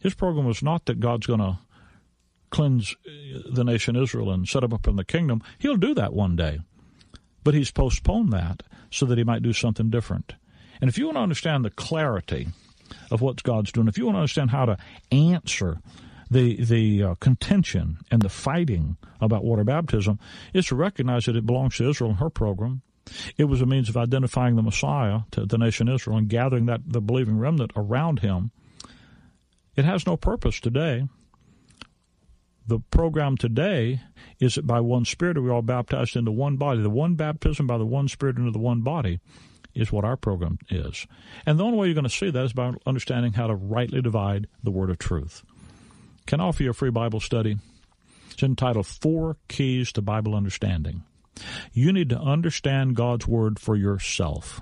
his 0.00 0.14
program 0.14 0.46
was 0.46 0.62
not 0.62 0.86
that 0.86 1.00
God's 1.00 1.26
going 1.26 1.40
to 1.40 1.58
cleanse 2.50 2.94
uh, 3.06 3.40
the 3.52 3.64
nation 3.64 3.96
Israel 3.96 4.30
and 4.30 4.48
set 4.48 4.64
up 4.64 4.72
up 4.72 4.86
in 4.86 4.96
the 4.96 5.04
kingdom. 5.04 5.42
He'll 5.58 5.76
do 5.76 5.94
that 5.94 6.12
one 6.12 6.36
day, 6.36 6.60
but 7.44 7.54
he's 7.54 7.70
postponed 7.70 8.32
that 8.32 8.62
so 8.90 9.06
that 9.06 9.18
he 9.18 9.24
might 9.24 9.42
do 9.42 9.52
something 9.52 9.90
different. 9.90 10.34
And 10.80 10.88
if 10.88 10.98
you 10.98 11.06
want 11.06 11.16
to 11.16 11.22
understand 11.22 11.64
the 11.64 11.70
clarity 11.70 12.48
of 13.10 13.20
what 13.20 13.42
God's 13.42 13.72
doing, 13.72 13.88
if 13.88 13.98
you 13.98 14.04
want 14.04 14.16
to 14.16 14.20
understand 14.20 14.50
how 14.50 14.66
to 14.66 14.76
answer 15.10 15.80
the 16.30 16.62
the 16.62 17.02
uh, 17.02 17.14
contention 17.16 17.98
and 18.10 18.22
the 18.22 18.28
fighting 18.28 18.96
about 19.20 19.44
water 19.44 19.64
baptism, 19.64 20.18
is 20.52 20.66
to 20.66 20.76
recognize 20.76 21.24
that 21.26 21.36
it 21.36 21.46
belongs 21.46 21.76
to 21.76 21.88
Israel 21.88 22.10
and 22.10 22.18
her 22.18 22.30
program, 22.30 22.82
it 23.36 23.44
was 23.44 23.60
a 23.60 23.66
means 23.66 23.88
of 23.88 23.96
identifying 23.96 24.56
the 24.56 24.62
Messiah 24.62 25.20
to 25.32 25.46
the 25.46 25.58
nation 25.58 25.88
Israel 25.88 26.16
and 26.16 26.28
gathering 26.28 26.66
that 26.66 26.80
the 26.86 27.00
believing 27.00 27.38
remnant 27.38 27.72
around 27.76 28.20
him. 28.20 28.50
It 29.76 29.84
has 29.84 30.06
no 30.06 30.16
purpose 30.16 30.60
today. 30.60 31.08
The 32.66 32.80
program 32.90 33.36
today 33.36 34.00
is 34.40 34.56
that 34.56 34.66
by 34.66 34.80
one 34.80 35.04
Spirit 35.04 35.40
we 35.40 35.48
are 35.48 35.52
all 35.52 35.62
baptized 35.62 36.16
into 36.16 36.32
one 36.32 36.56
body. 36.56 36.82
The 36.82 36.90
one 36.90 37.14
baptism 37.14 37.66
by 37.66 37.78
the 37.78 37.86
one 37.86 38.08
Spirit 38.08 38.38
into 38.38 38.50
the 38.50 38.58
one 38.58 38.80
body 38.80 39.20
is 39.74 39.92
what 39.92 40.04
our 40.04 40.16
program 40.16 40.58
is. 40.68 41.06
And 41.44 41.58
the 41.58 41.64
only 41.64 41.78
way 41.78 41.86
you're 41.86 41.94
going 41.94 42.04
to 42.04 42.10
see 42.10 42.30
that 42.30 42.44
is 42.44 42.52
by 42.52 42.72
understanding 42.86 43.34
how 43.34 43.46
to 43.46 43.54
rightly 43.54 44.00
divide 44.00 44.48
the 44.64 44.70
word 44.70 44.90
of 44.90 44.98
truth. 44.98 45.44
Can 46.26 46.40
I 46.40 46.44
offer 46.44 46.64
you 46.64 46.70
a 46.70 46.74
free 46.74 46.90
Bible 46.90 47.20
study? 47.20 47.56
It's 48.30 48.42
entitled 48.42 48.86
Four 48.86 49.36
Keys 49.48 49.92
to 49.92 50.02
Bible 50.02 50.34
Understanding. 50.34 51.04
You 51.72 51.92
need 51.92 52.10
to 52.10 52.18
understand 52.18 52.96
God's 52.96 53.26
Word 53.26 53.58
for 53.58 53.76
yourself. 53.76 54.60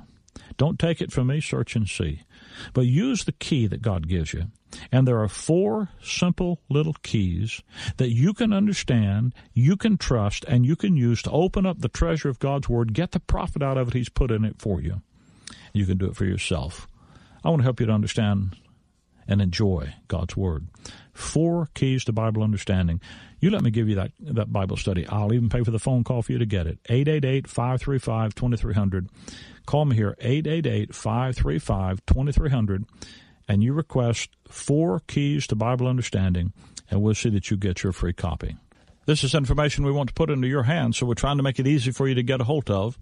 Don't 0.56 0.78
take 0.78 1.00
it 1.00 1.12
from 1.12 1.28
me, 1.28 1.40
search 1.40 1.74
and 1.76 1.88
see. 1.88 2.22
But 2.72 2.86
use 2.86 3.24
the 3.24 3.32
key 3.32 3.66
that 3.66 3.82
God 3.82 4.08
gives 4.08 4.32
you. 4.32 4.44
And 4.90 5.06
there 5.06 5.20
are 5.20 5.28
four 5.28 5.90
simple 6.02 6.60
little 6.68 6.94
keys 7.02 7.62
that 7.96 8.10
you 8.10 8.34
can 8.34 8.52
understand, 8.52 9.34
you 9.52 9.76
can 9.76 9.96
trust, 9.96 10.44
and 10.46 10.66
you 10.66 10.76
can 10.76 10.96
use 10.96 11.22
to 11.22 11.30
open 11.30 11.66
up 11.66 11.80
the 11.80 11.88
treasure 11.88 12.28
of 12.28 12.38
God's 12.38 12.68
Word, 12.68 12.92
get 12.92 13.12
the 13.12 13.20
profit 13.20 13.62
out 13.62 13.78
of 13.78 13.88
it 13.88 13.94
He's 13.94 14.08
put 14.08 14.30
in 14.30 14.44
it 14.44 14.60
for 14.60 14.80
you. 14.80 15.02
You 15.72 15.86
can 15.86 15.98
do 15.98 16.06
it 16.06 16.16
for 16.16 16.24
yourself. 16.24 16.88
I 17.44 17.50
want 17.50 17.60
to 17.60 17.64
help 17.64 17.80
you 17.80 17.86
to 17.86 17.92
understand 17.92 18.56
and 19.26 19.40
enjoy 19.40 19.94
God's 20.08 20.36
Word. 20.36 20.68
Four 21.14 21.70
keys 21.74 22.04
to 22.04 22.12
Bible 22.12 22.42
understanding. 22.42 23.00
You 23.40 23.50
let 23.50 23.62
me 23.62 23.70
give 23.70 23.88
you 23.88 23.94
that, 23.94 24.10
that 24.20 24.52
Bible 24.52 24.76
study. 24.76 25.06
I'll 25.06 25.32
even 25.32 25.48
pay 25.48 25.62
for 25.62 25.70
the 25.70 25.78
phone 25.78 26.04
call 26.04 26.22
for 26.22 26.32
you 26.32 26.38
to 26.38 26.46
get 26.46 26.66
it. 26.66 26.78
888 26.88 27.46
535 27.46 28.34
2300. 28.34 29.08
Call 29.64 29.84
me 29.86 29.96
here, 29.96 30.16
888 30.20 30.94
535 30.94 32.04
2300, 32.06 32.84
and 33.48 33.62
you 33.62 33.72
request 33.72 34.30
four 34.48 35.00
keys 35.06 35.46
to 35.46 35.54
Bible 35.54 35.86
understanding, 35.86 36.52
and 36.90 37.00
we'll 37.00 37.14
see 37.14 37.30
that 37.30 37.50
you 37.50 37.56
get 37.56 37.82
your 37.82 37.92
free 37.92 38.12
copy. 38.12 38.56
This 39.06 39.22
is 39.22 39.34
information 39.34 39.84
we 39.84 39.92
want 39.92 40.08
to 40.08 40.14
put 40.14 40.30
into 40.30 40.48
your 40.48 40.64
hands, 40.64 40.96
so 40.96 41.06
we're 41.06 41.14
trying 41.14 41.36
to 41.36 41.42
make 41.42 41.58
it 41.58 41.66
easy 41.66 41.92
for 41.92 42.08
you 42.08 42.14
to 42.14 42.22
get 42.22 42.40
a 42.40 42.44
hold 42.44 42.70
of. 42.70 42.98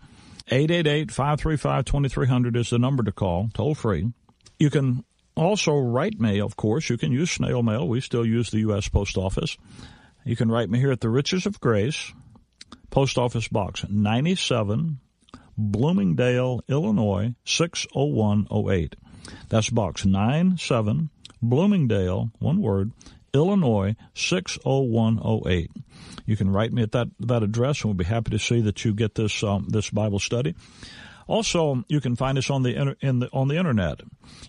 888 0.48 1.10
535 1.10 1.84
2300 1.84 2.56
is 2.56 2.70
the 2.70 2.78
number 2.78 3.02
to 3.02 3.12
call, 3.12 3.48
toll 3.54 3.74
free. 3.74 4.12
You 4.58 4.70
can 4.70 5.04
also, 5.36 5.76
write 5.76 6.20
me, 6.20 6.40
of 6.40 6.56
course. 6.56 6.90
You 6.90 6.98
can 6.98 7.12
use 7.12 7.30
snail 7.30 7.62
mail. 7.62 7.88
We 7.88 8.00
still 8.00 8.26
use 8.26 8.50
the 8.50 8.60
U.S. 8.60 8.88
Post 8.88 9.16
Office. 9.16 9.56
You 10.24 10.36
can 10.36 10.50
write 10.50 10.70
me 10.70 10.78
here 10.78 10.92
at 10.92 11.00
the 11.00 11.08
Riches 11.08 11.46
of 11.46 11.60
Grace, 11.60 12.12
Post 12.90 13.18
Office 13.18 13.48
Box 13.48 13.84
97, 13.88 15.00
Bloomingdale, 15.56 16.62
Illinois 16.68 17.34
60108. 17.44 18.96
That's 19.48 19.70
Box 19.70 20.04
97, 20.04 21.10
Bloomingdale, 21.40 22.30
one 22.38 22.60
word, 22.60 22.92
Illinois 23.34 23.96
60108. 24.14 25.70
You 26.26 26.36
can 26.36 26.50
write 26.50 26.72
me 26.72 26.82
at 26.82 26.92
that, 26.92 27.08
that 27.20 27.42
address, 27.42 27.80
and 27.80 27.86
we'll 27.86 27.94
be 27.94 28.04
happy 28.04 28.30
to 28.30 28.38
see 28.38 28.60
that 28.60 28.84
you 28.84 28.94
get 28.94 29.14
this 29.14 29.42
um, 29.42 29.66
this 29.68 29.90
Bible 29.90 30.18
study. 30.18 30.54
Also, 31.26 31.84
you 31.88 32.00
can 32.00 32.16
find 32.16 32.38
us 32.38 32.48
on 32.50 32.62
the, 32.62 32.96
in 33.00 33.18
the 33.20 33.30
on 33.32 33.48
the 33.48 33.56
internet. 33.56 34.00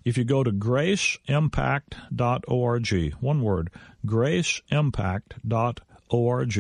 If 0.04 0.18
you 0.18 0.24
go 0.24 0.44
to 0.44 0.52
graceimpact.org, 0.52 3.14
one 3.20 3.42
word, 3.42 3.70
graceimpact.org 4.06 5.82
org. 6.14 6.56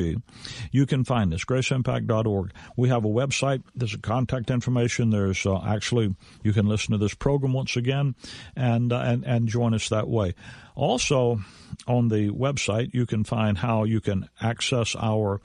You 0.71 0.85
can 0.85 1.03
find 1.03 1.33
us, 1.33 1.45
graceimpact.org. 1.45 2.51
We 2.75 2.89
have 2.89 3.05
a 3.05 3.09
website. 3.09 3.63
There's 3.75 3.93
a 3.93 3.99
contact 3.99 4.49
information. 4.49 5.11
There's 5.11 5.45
uh, 5.45 5.61
actually, 5.63 6.15
you 6.43 6.53
can 6.53 6.67
listen 6.67 6.91
to 6.91 6.97
this 6.97 7.13
program 7.13 7.53
once 7.53 7.75
again 7.75 8.15
and, 8.55 8.91
uh, 8.91 8.99
and, 8.99 9.25
and 9.25 9.47
join 9.47 9.73
us 9.73 9.89
that 9.89 10.07
way. 10.07 10.33
Also, 10.75 11.39
on 11.87 12.09
the 12.09 12.29
website, 12.29 12.93
you 12.93 13.05
can 13.05 13.23
find 13.23 13.59
how 13.59 13.83
you 13.83 14.01
can 14.01 14.29
access 14.41 14.95
our 14.95 15.39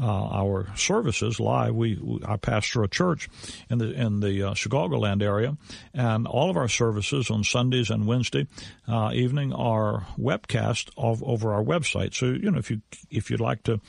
uh, 0.00 0.28
our 0.32 0.68
services 0.76 1.40
live. 1.40 1.74
We, 1.74 1.98
we, 2.00 2.20
I 2.24 2.36
pastor 2.36 2.82
a 2.82 2.88
church 2.88 3.28
in 3.68 3.78
the 3.78 3.90
in 3.92 4.20
the 4.20 4.42
uh, 4.42 4.54
Chicagoland 4.54 5.22
area, 5.22 5.56
and 5.92 6.26
all 6.26 6.50
of 6.50 6.56
our 6.56 6.68
services 6.68 7.30
on 7.30 7.44
Sundays 7.44 7.90
and 7.90 8.06
Wednesday 8.06 8.46
uh, 8.86 9.10
evening 9.12 9.52
are 9.52 10.06
webcast 10.18 10.90
of, 10.96 11.22
over 11.24 11.52
our 11.52 11.62
website. 11.62 12.14
So 12.14 12.26
you 12.26 12.50
know 12.50 12.58
if 12.58 12.70
you 12.70 12.80
if 13.10 13.30
you'd 13.30 13.40
like 13.40 13.64
to 13.64 13.80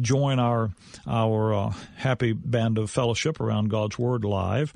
join 0.00 0.38
our 0.38 0.70
our 1.06 1.54
uh, 1.54 1.74
happy 1.96 2.32
band 2.32 2.78
of 2.78 2.90
fellowship 2.90 3.40
around 3.40 3.70
God's 3.70 3.98
Word 3.98 4.24
live 4.24 4.72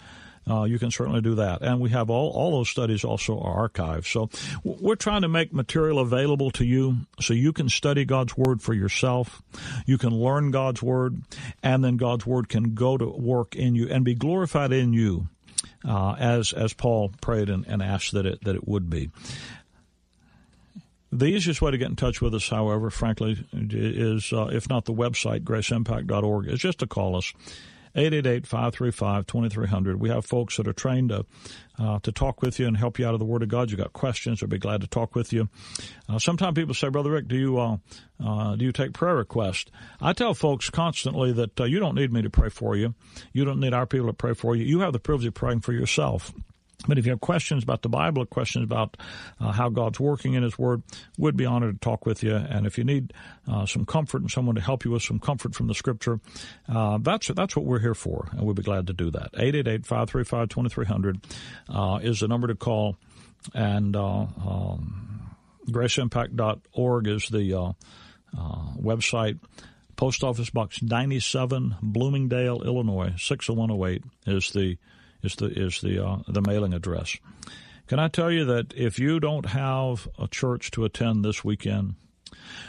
uh, 0.50 0.64
you 0.64 0.78
can 0.78 0.90
certainly 0.90 1.20
do 1.20 1.36
that. 1.36 1.62
And 1.62 1.80
we 1.80 1.90
have 1.90 2.10
all, 2.10 2.30
all 2.30 2.52
those 2.52 2.68
studies 2.68 3.04
also 3.04 3.38
are 3.38 3.68
archived. 3.68 4.06
So 4.06 4.30
we're 4.64 4.96
trying 4.96 5.22
to 5.22 5.28
make 5.28 5.52
material 5.52 5.98
available 5.98 6.50
to 6.52 6.64
you 6.64 6.98
so 7.20 7.34
you 7.34 7.52
can 7.52 7.68
study 7.68 8.04
God's 8.04 8.36
Word 8.36 8.62
for 8.62 8.74
yourself. 8.74 9.42
You 9.86 9.98
can 9.98 10.10
learn 10.10 10.50
God's 10.50 10.82
Word, 10.82 11.22
and 11.62 11.84
then 11.84 11.96
God's 11.96 12.26
Word 12.26 12.48
can 12.48 12.74
go 12.74 12.96
to 12.96 13.06
work 13.06 13.54
in 13.54 13.74
you 13.74 13.88
and 13.88 14.04
be 14.04 14.14
glorified 14.14 14.72
in 14.72 14.92
you. 14.92 15.28
Uh, 15.86 16.14
as 16.18 16.52
as 16.52 16.74
Paul 16.74 17.10
prayed 17.22 17.48
and, 17.48 17.66
and 17.66 17.82
asked 17.82 18.12
that 18.12 18.26
it 18.26 18.44
that 18.44 18.54
it 18.54 18.68
would 18.68 18.90
be. 18.90 19.10
The 21.12 21.26
easiest 21.26 21.60
way 21.60 21.70
to 21.70 21.78
get 21.78 21.88
in 21.88 21.96
touch 21.96 22.20
with 22.20 22.34
us, 22.34 22.48
however, 22.48 22.88
frankly, 22.88 23.44
is 23.52 24.32
uh, 24.32 24.48
if 24.52 24.68
not 24.68 24.84
the 24.84 24.94
website, 24.94 25.40
graceimpact.org, 25.40 26.46
is 26.48 26.60
just 26.60 26.78
to 26.78 26.86
call 26.86 27.16
us 27.16 27.32
888-535-2300. 27.96 29.96
We 29.96 30.10
have 30.10 30.24
folks 30.24 30.56
that 30.56 30.68
are 30.68 30.72
trained 30.72 31.10
to 31.10 31.26
uh, 31.78 31.98
to 32.00 32.12
talk 32.12 32.42
with 32.42 32.58
you 32.58 32.66
and 32.66 32.76
help 32.76 32.98
you 32.98 33.06
out 33.06 33.14
of 33.14 33.20
the 33.20 33.24
Word 33.24 33.42
of 33.42 33.48
God. 33.48 33.70
You 33.70 33.78
got 33.78 33.94
questions? 33.94 34.40
They'll 34.40 34.50
be 34.50 34.58
glad 34.58 34.82
to 34.82 34.86
talk 34.86 35.14
with 35.14 35.32
you. 35.32 35.48
Uh, 36.08 36.18
sometimes 36.18 36.54
people 36.54 36.74
say, 36.74 36.90
Brother 36.90 37.10
Rick, 37.10 37.28
do 37.28 37.36
you 37.36 37.58
uh, 37.58 37.78
uh 38.22 38.56
do 38.56 38.64
you 38.64 38.72
take 38.72 38.92
prayer 38.92 39.16
requests? 39.16 39.70
I 40.00 40.12
tell 40.12 40.34
folks 40.34 40.68
constantly 40.68 41.32
that 41.32 41.58
uh, 41.58 41.64
you 41.64 41.80
don't 41.80 41.94
need 41.94 42.12
me 42.12 42.22
to 42.22 42.30
pray 42.30 42.50
for 42.50 42.76
you. 42.76 42.94
You 43.32 43.44
don't 43.44 43.60
need 43.60 43.72
our 43.72 43.86
people 43.86 44.08
to 44.08 44.12
pray 44.12 44.34
for 44.34 44.54
you. 44.54 44.64
You 44.64 44.80
have 44.80 44.92
the 44.92 45.00
privilege 45.00 45.26
of 45.26 45.34
praying 45.34 45.60
for 45.60 45.72
yourself. 45.72 46.32
But 46.86 46.98
if 46.98 47.06
you 47.06 47.12
have 47.12 47.20
questions 47.20 47.62
about 47.62 47.82
the 47.82 47.88
Bible, 47.88 48.24
questions 48.26 48.64
about 48.64 48.96
uh, 49.38 49.52
how 49.52 49.68
God's 49.68 50.00
working 50.00 50.34
in 50.34 50.42
His 50.42 50.58
Word, 50.58 50.82
we'd 51.18 51.36
be 51.36 51.44
honored 51.44 51.80
to 51.80 51.84
talk 51.84 52.06
with 52.06 52.22
you. 52.22 52.34
And 52.34 52.66
if 52.66 52.78
you 52.78 52.84
need 52.84 53.12
uh, 53.46 53.66
some 53.66 53.84
comfort 53.84 54.22
and 54.22 54.30
someone 54.30 54.54
to 54.54 54.60
help 54.60 54.84
you 54.84 54.92
with 54.92 55.02
some 55.02 55.18
comfort 55.18 55.54
from 55.54 55.66
the 55.66 55.74
Scripture, 55.74 56.20
uh, 56.68 56.98
that's 56.98 57.28
that's 57.28 57.54
what 57.54 57.66
we're 57.66 57.80
here 57.80 57.94
for, 57.94 58.28
and 58.32 58.42
we'd 58.42 58.56
be 58.56 58.62
glad 58.62 58.86
to 58.86 58.92
do 58.92 59.10
that. 59.10 59.32
888-535-2300 59.34 61.22
uh, 61.68 61.98
is 62.02 62.20
the 62.20 62.28
number 62.28 62.46
to 62.46 62.54
call, 62.54 62.96
and 63.54 63.94
uh, 63.94 64.20
um, 64.20 65.36
graceimpact.org 65.68 67.06
is 67.06 67.28
the 67.28 67.54
uh, 67.58 67.72
website. 68.78 69.38
Post 69.96 70.24
Office 70.24 70.48
Box 70.48 70.80
97, 70.80 71.76
Bloomingdale, 71.82 72.62
Illinois 72.62 73.12
60108 73.18 74.02
is 74.26 74.50
the 74.50 74.78
is 75.22 75.34
the 75.36 75.46
is 75.46 75.80
the 75.80 76.04
uh, 76.04 76.18
the 76.28 76.42
mailing 76.42 76.74
address. 76.74 77.16
Can 77.86 77.98
I 77.98 78.08
tell 78.08 78.30
you 78.30 78.44
that 78.44 78.72
if 78.76 78.98
you 78.98 79.18
don't 79.18 79.46
have 79.46 80.06
a 80.18 80.28
church 80.28 80.70
to 80.72 80.84
attend 80.84 81.24
this 81.24 81.44
weekend 81.44 81.94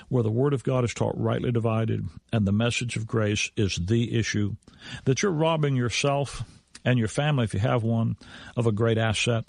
where 0.09 0.23
the 0.23 0.31
Word 0.31 0.53
of 0.53 0.63
God 0.63 0.83
is 0.83 0.93
taught 0.93 1.13
rightly 1.15 1.51
divided 1.51 2.07
and 2.33 2.47
the 2.47 2.51
message 2.51 2.95
of 2.95 3.05
grace 3.05 3.51
is 3.55 3.79
the 3.85 4.17
issue, 4.17 4.55
that 5.05 5.21
you're 5.21 5.31
robbing 5.31 5.75
yourself 5.75 6.43
and 6.83 6.97
your 6.97 7.07
family, 7.07 7.43
if 7.43 7.53
you 7.53 7.59
have 7.59 7.83
one, 7.83 8.17
of 8.57 8.65
a 8.65 8.71
great 8.71 8.97
asset. 8.97 9.45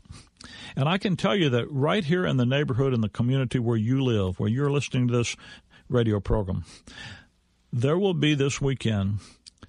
And 0.77 0.89
I 0.89 0.99
can 0.99 1.17
tell 1.17 1.35
you 1.35 1.49
that 1.51 1.71
right 1.71 2.05
here 2.05 2.27
in 2.27 2.37
the 2.37 2.45
neighborhood, 2.45 2.93
in 2.93 3.01
the 3.01 3.09
community 3.09 3.59
where 3.59 3.77
you 3.77 4.05
live, 4.05 4.39
where 4.39 4.51
you're 4.51 4.71
listening 4.71 5.09
to 5.09 5.17
this 5.17 5.37
radio 5.89 6.21
program, 6.21 6.65
there 7.73 7.99
will 7.99 8.15
be 8.15 8.35
this 8.35 8.61
weekend 8.61 9.21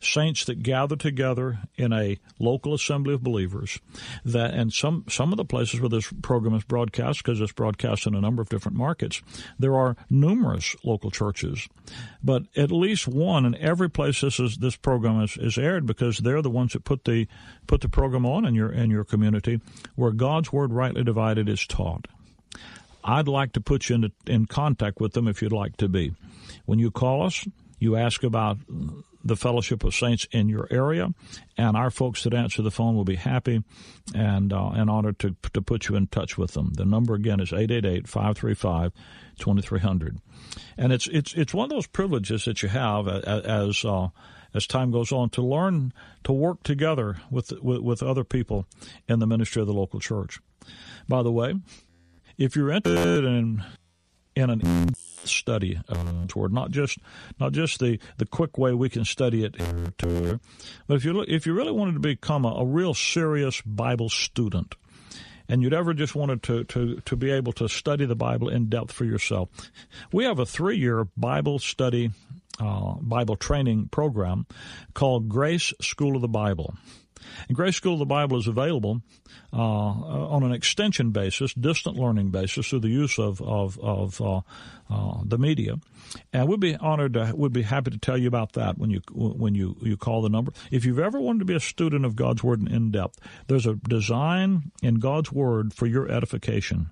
saints 0.06 0.46
that 0.46 0.64
gather 0.64 0.96
together 0.96 1.60
in 1.76 1.94
a 1.94 2.18
local 2.40 2.74
assembly 2.74 3.14
of 3.14 3.24
believers. 3.24 3.80
That 4.26 4.54
and 4.54 4.72
some 4.72 5.06
some 5.10 5.32
of 5.32 5.38
the 5.38 5.46
places 5.46 5.80
where 5.80 5.90
this 5.90 6.12
program 6.22 6.56
is 6.56 6.64
broadcast, 6.64 7.24
because 7.24 7.42
it's 7.42 7.52
broadcast 7.52 8.08
in 8.08 8.16
a 8.16 8.22
number 8.22 8.42
of 8.42 8.50
different 8.50 8.78
markets, 8.78 9.22
there 9.58 9.76
are 9.76 9.96
numerous 10.10 10.76
local 10.84 11.12
churches, 11.12 11.68
but 12.24 12.44
at 12.56 12.72
least 12.72 13.08
one 13.08 13.46
in 13.46 13.56
every 13.56 13.90
place 13.90 14.22
this 14.22 14.40
is 14.40 14.58
this 14.58 14.76
program 14.76 15.22
is, 15.22 15.38
is 15.38 15.58
aired 15.58 15.86
because 15.86 16.20
they're 16.20 16.42
the 16.42 16.50
ones 16.50 16.74
that 16.74 16.84
put 16.84 17.06
the 17.06 17.28
put 17.68 17.82
the 17.82 17.90
program 17.90 18.26
on 18.26 18.46
in 18.46 18.56
your 18.56 18.72
in 18.72 18.90
your 18.90 19.04
community 19.04 19.62
where 19.96 20.12
God's 20.12 20.52
word 20.52 20.74
rightly 20.74 21.04
divided 21.04 21.50
is 21.50 21.66
taught. 21.66 22.08
I'd 23.04 23.28
like 23.28 23.54
to 23.54 23.62
put 23.62 23.90
you 23.90 23.96
in, 23.96 24.12
in 24.28 24.46
contact 24.46 25.02
with 25.02 25.14
them 25.14 25.28
if 25.28 25.42
you'd 25.42 25.52
like 25.52 25.78
to 25.78 25.90
be. 25.90 26.14
When 26.66 26.80
you 26.80 26.90
call 26.90 27.24
us, 27.24 27.46
you 27.80 27.96
ask 27.98 28.24
about 28.24 28.58
the 29.24 29.36
Fellowship 29.36 29.84
of 29.84 29.96
Saints 29.96 30.28
in 30.32 30.50
your 30.50 30.68
area, 30.70 31.14
and 31.58 31.76
our 31.78 31.90
folks 31.90 32.24
that 32.24 32.34
answer 32.34 32.62
the 32.62 32.72
phone 32.72 32.96
will 32.96 33.06
be 33.06 33.16
happy 33.16 33.64
and 34.14 34.52
uh, 34.52 34.70
and 34.70 34.90
honored 34.90 35.20
to 35.20 35.36
to 35.54 35.62
put 35.62 35.88
you 35.88 35.96
in 35.96 36.08
touch 36.08 36.38
with 36.38 36.52
them. 36.54 36.74
The 36.74 36.86
number 36.86 37.14
again 37.14 37.40
is 37.40 37.52
888-535-2300. 37.52 40.18
And 40.78 40.92
it's 40.92 41.08
it's 41.08 41.34
it's 41.34 41.54
one 41.54 41.64
of 41.66 41.70
those 41.70 41.88
privileges 41.88 42.44
that 42.46 42.64
you 42.64 42.70
have 42.70 43.08
as 43.08 43.86
uh, 43.86 44.08
as 44.54 44.68
time 44.68 44.92
goes 44.92 45.12
on 45.12 45.30
to 45.32 45.42
learn 45.42 45.92
to 46.24 46.32
work 46.32 46.64
together 46.64 47.18
with, 47.32 47.52
with 47.62 47.82
with 47.82 48.04
other 48.04 48.24
people 48.24 48.66
in 49.08 49.20
the 49.20 49.28
ministry 49.28 49.62
of 49.62 49.68
the 49.68 49.74
local 49.74 50.00
church. 50.00 50.40
By 51.08 51.24
the 51.24 51.32
way, 51.32 51.56
if 52.38 52.56
you're 52.56 52.72
interested 52.72 53.26
in 53.26 53.64
in 54.36 54.50
an 54.50 54.94
study 55.26 55.80
of 55.88 56.36
word, 56.36 56.54
not 56.54 56.72
just 56.72 56.98
not 57.40 57.52
just 57.52 57.80
the, 57.80 58.00
the 58.18 58.26
quick 58.26 58.58
way 58.58 58.74
we 58.74 58.90
can 58.90 59.06
study 59.06 59.44
it, 59.46 59.56
but 60.88 60.96
if 60.96 61.06
you 61.06 61.22
if 61.28 61.46
you 61.46 61.54
really 61.54 61.72
wanted 61.72 61.94
to 61.94 62.00
become 62.00 62.46
a, 62.46 62.50
a 62.50 62.66
real 62.66 62.94
serious 62.94 63.62
Bible 63.62 64.10
student, 64.10 64.76
and 65.48 65.62
you'd 65.62 65.74
ever 65.74 65.94
just 65.94 66.16
wanted 66.16 66.44
to, 66.44 66.64
to, 66.66 67.02
to 67.02 67.16
be 67.16 67.32
able 67.32 67.54
to 67.54 67.68
study 67.68 68.06
the 68.06 68.16
Bible 68.16 68.50
in 68.50 68.70
depth 68.70 68.92
for 68.92 69.06
yourself, 69.06 69.50
we 70.12 70.26
have 70.26 70.40
a 70.40 70.46
three 70.46 70.78
year 70.78 71.06
Bible 71.18 71.60
study, 71.60 72.12
uh, 72.60 72.94
Bible 72.96 73.36
training 73.36 73.90
program 73.90 74.46
called 74.94 75.30
Grace 75.30 75.74
School 75.82 76.16
of 76.16 76.22
the 76.22 76.28
Bible. 76.28 76.76
And 77.48 77.56
Grace 77.56 77.76
School 77.76 77.94
of 77.94 78.00
the 78.00 78.06
Bible 78.06 78.38
is 78.38 78.48
available 78.48 79.02
uh, 79.52 79.58
on 79.58 80.44
an 80.44 80.52
extension 80.52 81.12
basis, 81.12 81.54
distant 81.54 81.98
learning 81.98 82.32
basis, 82.32 82.70
through 82.70 82.82
the 82.82 82.90
use 82.90 83.20
of 83.20 83.42
of, 83.42 83.80
of 83.80 84.22
uh, 84.22 84.42
uh, 84.90 85.22
the 85.26 85.38
media. 85.38 85.76
And 86.32 86.48
we'd 86.48 86.60
be 86.60 86.76
honored 86.76 87.14
to, 87.14 87.34
we'd 87.36 87.54
be 87.54 87.64
happy 87.64 87.92
to 87.92 87.98
tell 87.98 88.18
you 88.18 88.28
about 88.28 88.54
that 88.54 88.78
when 88.78 88.90
you 88.90 89.02
when 89.12 89.56
you, 89.56 89.76
you 89.82 89.98
call 89.98 90.22
the 90.22 90.30
number. 90.30 90.52
If 90.72 90.86
you've 90.86 91.00
ever 91.00 91.20
wanted 91.20 91.40
to 91.40 91.46
be 91.46 91.56
a 91.56 91.60
student 91.60 92.06
of 92.06 92.16
God's 92.16 92.44
Word 92.44 92.68
in 92.68 92.92
depth, 92.92 93.20
there's 93.48 93.66
a 93.66 93.76
design 93.76 94.72
in 94.82 94.96
God's 94.96 95.32
Word 95.32 95.74
for 95.74 95.88
your 95.88 96.10
edification. 96.12 96.92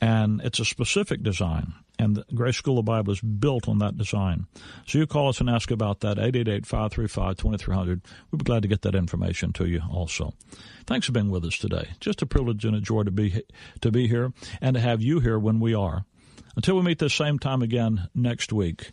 And 0.00 0.40
it's 0.42 0.58
a 0.58 0.64
specific 0.64 1.22
design 1.22 1.74
and 1.98 2.16
the 2.16 2.24
Grace 2.34 2.56
School 2.56 2.78
of 2.78 2.84
Bible 2.84 3.12
is 3.12 3.20
built 3.20 3.68
on 3.68 3.78
that 3.78 3.96
design. 3.96 4.46
So 4.86 4.98
you 4.98 5.06
call 5.06 5.28
us 5.28 5.40
and 5.40 5.48
ask 5.48 5.70
about 5.70 6.00
that, 6.00 6.16
888-535-2300. 6.16 8.00
We'd 8.30 8.38
be 8.38 8.44
glad 8.44 8.62
to 8.62 8.68
get 8.68 8.82
that 8.82 8.94
information 8.94 9.52
to 9.54 9.66
you 9.66 9.82
also. 9.90 10.34
Thanks 10.86 11.06
for 11.06 11.12
being 11.12 11.30
with 11.30 11.44
us 11.44 11.56
today. 11.56 11.88
Just 12.00 12.22
a 12.22 12.26
privilege 12.26 12.64
and 12.64 12.76
a 12.76 12.80
joy 12.80 13.04
to 13.04 13.10
be, 13.10 13.42
to 13.80 13.90
be 13.90 14.08
here 14.08 14.32
and 14.60 14.74
to 14.74 14.80
have 14.80 15.02
you 15.02 15.20
here 15.20 15.38
when 15.38 15.60
we 15.60 15.74
are. 15.74 16.04
Until 16.56 16.76
we 16.76 16.82
meet 16.82 16.98
the 16.98 17.10
same 17.10 17.38
time 17.38 17.62
again 17.62 18.08
next 18.14 18.52
week, 18.52 18.92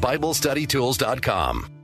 BibleStudyTools.com. 0.00 1.74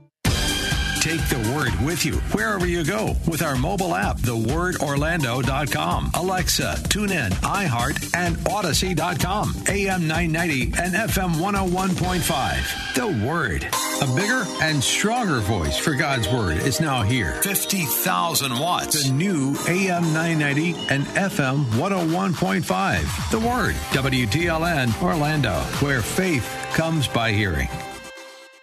Take 1.01 1.27
the 1.29 1.55
word 1.55 1.73
with 1.83 2.05
you 2.05 2.13
wherever 2.31 2.67
you 2.67 2.85
go 2.85 3.15
with 3.27 3.41
our 3.41 3.55
mobile 3.55 3.95
app, 3.95 4.17
thewordorlando.com, 4.17 6.11
Alexa, 6.13 6.79
tune 6.89 7.11
in, 7.11 7.31
iHeart, 7.31 8.15
and 8.15 8.37
Odyssey.com, 8.47 9.55
AM 9.67 10.07
990 10.07 10.61
and 10.79 10.93
FM 10.93 11.33
101.5. 11.37 12.93
The 12.93 13.25
Word. 13.25 13.67
A 14.03 14.15
bigger 14.15 14.45
and 14.61 14.83
stronger 14.83 15.39
voice 15.39 15.75
for 15.75 15.95
God's 15.95 16.29
Word 16.29 16.57
is 16.57 16.79
now 16.79 17.01
here. 17.01 17.41
50,000 17.41 18.59
watts. 18.59 19.07
The 19.07 19.11
new 19.11 19.55
AM 19.67 20.03
990 20.13 20.75
and 20.91 21.07
FM 21.07 21.65
101.5. 21.65 23.31
The 23.31 23.39
Word. 23.39 23.73
WTLN 23.89 25.01
Orlando, 25.01 25.53
where 25.81 26.03
faith 26.03 26.47
comes 26.73 27.07
by 27.07 27.31
hearing. 27.31 27.69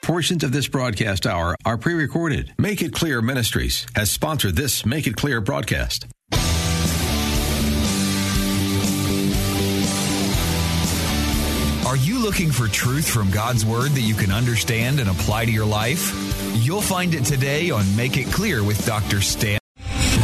Portions 0.09 0.43
of 0.43 0.53
this 0.53 0.67
broadcast 0.67 1.27
hour 1.27 1.55
are 1.67 1.77
pre 1.77 1.93
recorded. 1.93 2.55
Make 2.57 2.81
It 2.81 2.95
Clear 2.95 3.21
Ministries 3.21 3.87
has 3.95 4.11
sponsored 4.11 4.57
this 4.57 4.87
Make 4.87 5.07
It 5.07 5.17
Clear 5.17 5.43
broadcast. 5.43 6.07
Are 11.87 11.97
you 11.99 12.21
looking 12.21 12.51
for 12.51 12.69
truth 12.69 13.07
from 13.07 13.31
God's 13.31 13.67
Word 13.67 13.91
that 13.91 14.01
you 14.01 14.15
can 14.15 14.33
understand 14.33 14.99
and 14.99 15.11
apply 15.11 15.45
to 15.45 15.53
your 15.53 15.67
life? 15.67 16.11
You'll 16.55 16.81
find 16.81 17.13
it 17.13 17.27
today 17.27 17.69
on 17.69 17.85
Make 17.95 18.17
It 18.17 18.33
Clear 18.33 18.65
with 18.65 18.87
Dr. 18.87 19.21
Stan. 19.21 19.59